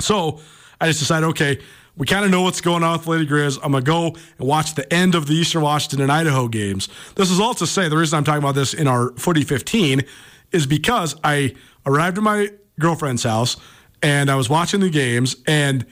[0.00, 0.40] So
[0.80, 1.60] I just decided, okay,
[1.98, 3.58] we kind of know what's going on with Lady Grizz.
[3.62, 6.88] I'm going to go and watch the end of the Eastern Washington and Idaho games.
[7.16, 10.02] This is all to say the reason I'm talking about this in our Footy 15
[10.52, 13.56] is because I arrived at my girlfriend's house
[14.00, 15.84] and I was watching the games and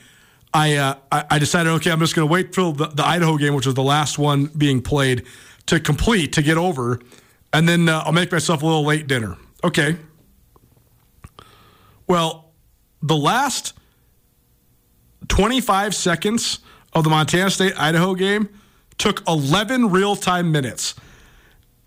[0.53, 3.53] I uh, I decided okay I'm just going to wait till the, the, Idaho game,
[3.53, 5.25] which was the last one being played,
[5.65, 7.01] to complete to get over,
[7.51, 9.37] and then uh, I'll make myself a little late dinner.
[9.61, 9.97] Okay.
[12.07, 12.53] Well,
[13.01, 13.73] the last
[15.27, 16.59] 25 seconds
[16.93, 18.49] of the Montana State Idaho game
[18.97, 20.95] took 11 real time minutes.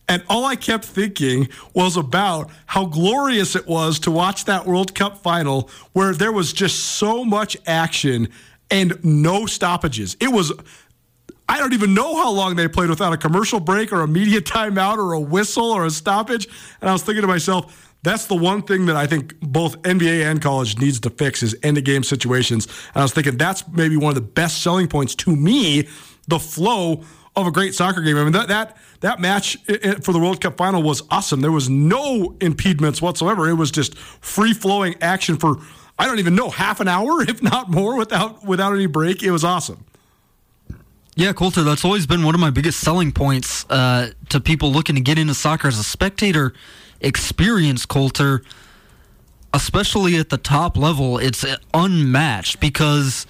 [0.08, 4.94] And all I kept thinking was about how glorious it was to watch that World
[4.94, 8.28] Cup final where there was just so much action
[8.72, 10.16] and no stoppages.
[10.20, 10.52] It was,
[11.48, 14.40] I don't even know how long they played without a commercial break or a media
[14.40, 16.48] timeout or a whistle or a stoppage.
[16.80, 20.24] And I was thinking to myself, that's the one thing that I think both NBA
[20.30, 22.66] and college needs to fix is end of game situations.
[22.94, 25.86] And I was thinking that's maybe one of the best selling points to me,
[26.26, 27.04] the flow
[27.36, 28.16] of a great soccer game.
[28.16, 29.56] I mean that that that match
[30.02, 31.40] for the World Cup final was awesome.
[31.40, 33.48] There was no impediments whatsoever.
[33.48, 35.56] It was just free flowing action for
[35.98, 39.22] I don't even know half an hour, if not more, without without any break.
[39.22, 39.84] It was awesome.
[41.16, 44.94] Yeah, Colter, that's always been one of my biggest selling points uh, to people looking
[44.94, 46.54] to get into soccer as a spectator
[47.00, 48.42] experience, Colter,
[49.52, 51.18] especially at the top level.
[51.18, 51.44] It's
[51.74, 53.26] unmatched because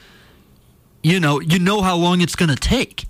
[1.03, 3.07] you know you know how long it's going to take.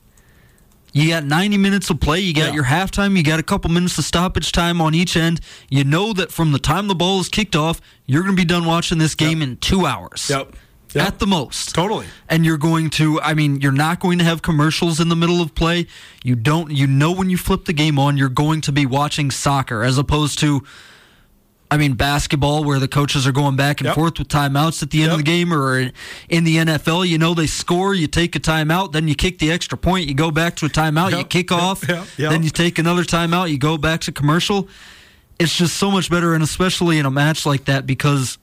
[0.92, 2.20] You got 90 minutes of play.
[2.20, 2.54] You got yeah.
[2.54, 3.16] your halftime.
[3.16, 5.40] You got a couple minutes of stoppage time on each end.
[5.68, 8.46] You know that from the time the ball is kicked off, you're going to be
[8.46, 9.48] done watching this game yep.
[9.48, 10.28] in two hours.
[10.28, 10.54] Yep.
[10.94, 11.06] Yep.
[11.06, 11.74] At the most.
[11.74, 12.06] Totally.
[12.28, 15.40] And you're going to I mean, you're not going to have commercials in the middle
[15.40, 15.86] of play.
[16.24, 19.30] You don't you know when you flip the game on, you're going to be watching
[19.30, 20.64] soccer as opposed to
[21.72, 23.94] I mean, basketball where the coaches are going back and yep.
[23.94, 25.12] forth with timeouts at the end yep.
[25.12, 25.78] of the game, or
[26.28, 29.52] in the NFL, you know, they score, you take a timeout, then you kick the
[29.52, 31.82] extra point, you go back to a timeout, you kick off,
[32.16, 34.68] then you take another timeout, you go back to commercial.
[35.38, 38.36] It's just so much better, and especially in a match like that, because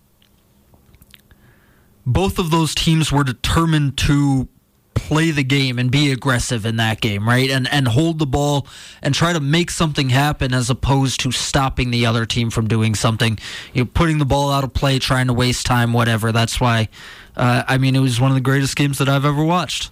[2.07, 4.47] both of those teams were determined to
[4.95, 7.49] play the game and be aggressive in that game, right?
[7.49, 8.65] And and hold the ball
[9.01, 12.95] and try to make something happen as opposed to stopping the other team from doing
[12.95, 13.37] something.
[13.73, 16.31] You know, putting the ball out of play, trying to waste time, whatever.
[16.31, 16.87] That's why.
[17.35, 19.91] Uh, I mean, it was one of the greatest games that I've ever watched.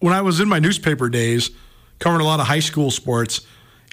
[0.00, 1.50] When I was in my newspaper days,
[2.00, 3.46] covering a lot of high school sports,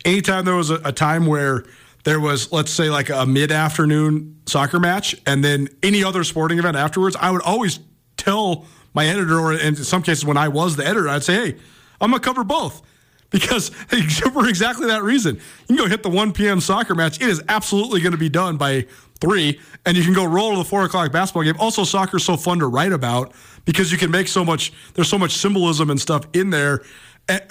[0.04, 1.64] anytime there was a, a time where
[2.04, 6.60] there was, let's say, like a mid afternoon soccer match and then any other sporting
[6.60, 7.80] event afterwards, I would always
[8.18, 11.58] tell my editor, or in some cases when I was the editor, I'd say, hey,
[12.02, 12.82] I'm going to cover both.
[13.32, 13.70] Because
[14.34, 16.60] for exactly that reason, you can go hit the 1 p.m.
[16.60, 17.22] soccer match.
[17.22, 18.88] It is absolutely going to be done by
[19.22, 21.56] three, and you can go roll to the four o'clock basketball game.
[21.60, 23.34] Also, soccer's so fun to write about
[23.66, 24.74] because you can make so much.
[24.96, 26.82] There's so much symbolism and stuff in there,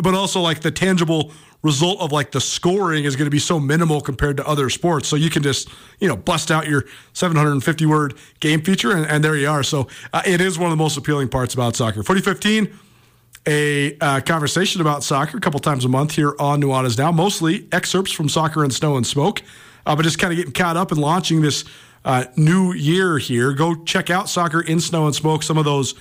[0.02, 3.58] but also like the tangible result of like the scoring is going to be so
[3.58, 5.08] minimal compared to other sports.
[5.08, 5.68] So you can just,
[5.98, 9.62] you know, bust out your 750 word game feature and, and there you are.
[9.62, 11.96] So uh, it is one of the most appealing parts about soccer.
[11.96, 12.78] 2015,
[13.46, 17.66] a uh, conversation about soccer a couple times a month here on Nuanez Now, mostly
[17.72, 19.42] excerpts from Soccer and Snow and Smoke,
[19.86, 21.64] uh, but just kind of getting caught up and launching this
[22.04, 23.52] uh, new year here.
[23.52, 25.42] Go check out Soccer in Snow and Smoke.
[25.42, 25.94] Some of those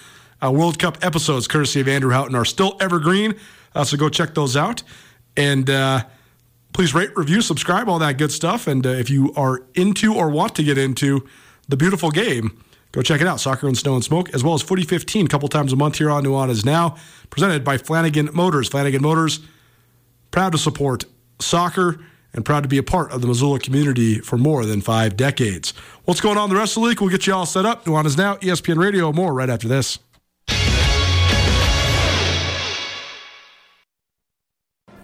[0.43, 3.35] uh, World Cup episodes, courtesy of Andrew Houghton, are still evergreen.
[3.77, 4.81] Uh, so go check those out.
[5.35, 6.03] And uh,
[6.73, 8.67] please rate, review, subscribe, all that good stuff.
[8.67, 11.27] And uh, if you are into or want to get into
[11.69, 12.61] the beautiful game,
[12.91, 13.39] go check it out.
[13.39, 15.99] Soccer and Snow and Smoke, as well as Footy 15, a couple times a month
[15.99, 16.95] here on Nuanez Now,
[17.29, 18.67] presented by Flanagan Motors.
[18.67, 19.41] Flanagan Motors,
[20.31, 21.05] proud to support
[21.39, 21.99] soccer
[22.33, 25.71] and proud to be a part of the Missoula community for more than five decades.
[26.05, 26.99] What's going on the rest of the week?
[26.99, 27.85] We'll get you all set up.
[27.85, 29.99] Nuanez Now, ESPN Radio, more right after this.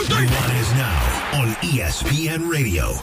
[0.00, 0.26] Two, three.
[0.26, 2.94] Nuanez Now on ESPN Radio.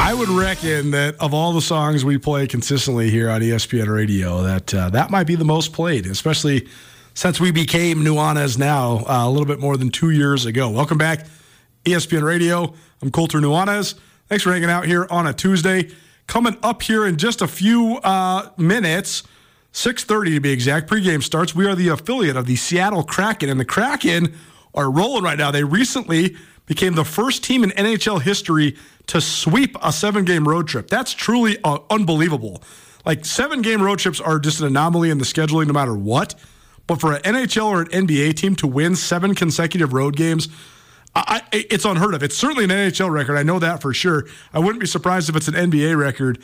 [0.00, 4.42] I would reckon that of all the songs we play consistently here on ESPN Radio,
[4.42, 6.66] that uh, that might be the most played, especially
[7.14, 10.68] since we became Nuanez now uh, a little bit more than two years ago.
[10.68, 11.26] Welcome back,
[11.84, 12.74] ESPN Radio.
[13.00, 13.94] I'm Colter Nuanez.
[14.26, 15.90] Thanks for hanging out here on a Tuesday.
[16.26, 19.22] Coming up here in just a few uh, minutes,
[19.72, 21.54] 6.30 to be exact, pregame starts.
[21.54, 24.34] We are the affiliate of the Seattle Kraken, and the Kraken
[24.74, 25.50] are rolling right now.
[25.50, 28.76] They recently became the first team in NHL history
[29.08, 30.88] to sweep a seven game road trip.
[30.88, 32.62] That's truly uh, unbelievable.
[33.04, 36.34] Like, seven game road trips are just an anomaly in the scheduling no matter what.
[36.86, 40.48] But for an NHL or an NBA team to win seven consecutive road games,
[41.14, 42.22] I, it's unheard of.
[42.22, 43.36] It's certainly an NHL record.
[43.36, 44.26] I know that for sure.
[44.52, 46.42] I wouldn't be surprised if it's an NBA record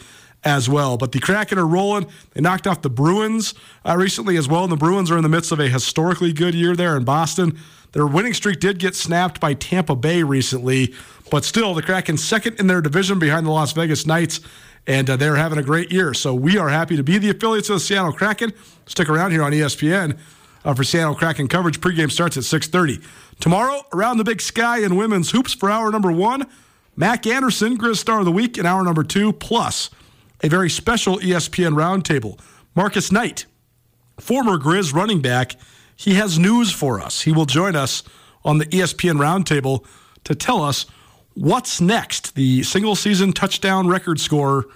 [0.48, 0.96] as well.
[0.96, 2.06] But the Kraken are rolling.
[2.32, 4.64] They knocked off the Bruins uh, recently as well.
[4.64, 7.58] And the Bruins are in the midst of a historically good year there in Boston.
[7.92, 10.94] Their winning streak did get snapped by Tampa Bay recently,
[11.30, 14.40] but still, the Kraken second in their division behind the Las Vegas Knights,
[14.86, 16.12] and uh, they're having a great year.
[16.12, 18.52] So we are happy to be the affiliates of the Seattle Kraken.
[18.86, 20.18] Stick around here on ESPN
[20.64, 21.80] uh, for Seattle Kraken coverage.
[21.80, 23.02] Pregame starts at 6:30
[23.40, 23.82] tomorrow.
[23.92, 26.46] Around the Big Sky in women's hoops for hour number one.
[26.94, 29.88] Mac Anderson, Grizz Star of the Week in hour number two, plus
[30.42, 32.38] a very special ESPN roundtable.
[32.74, 33.46] Marcus Knight,
[34.20, 35.56] former Grizz running back,
[35.96, 37.22] he has news for us.
[37.22, 38.02] He will join us
[38.44, 39.84] on the ESPN roundtable
[40.24, 40.86] to tell us
[41.34, 42.34] what's next.
[42.34, 44.66] The single season touchdown record scorer,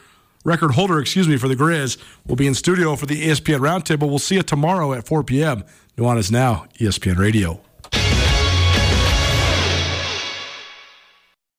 [0.44, 1.96] record holder, excuse me, for the Grizz
[2.26, 4.08] will be in studio for the ESPN roundtable.
[4.08, 5.64] We'll see you tomorrow at 4 p.m.
[5.96, 7.60] Nuanez Now, ESPN Radio.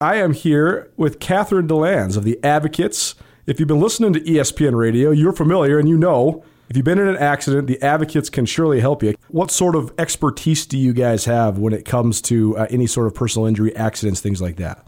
[0.01, 3.16] I am here with Catherine DeLands of the Advocates.
[3.46, 6.98] If you've been listening to ESPN Radio, you're familiar and you know if you've been
[6.98, 9.16] in an accident, the Advocates can surely help you.
[9.28, 13.06] What sort of expertise do you guys have when it comes to uh, any sort
[13.06, 14.88] of personal injury, accidents, things like that?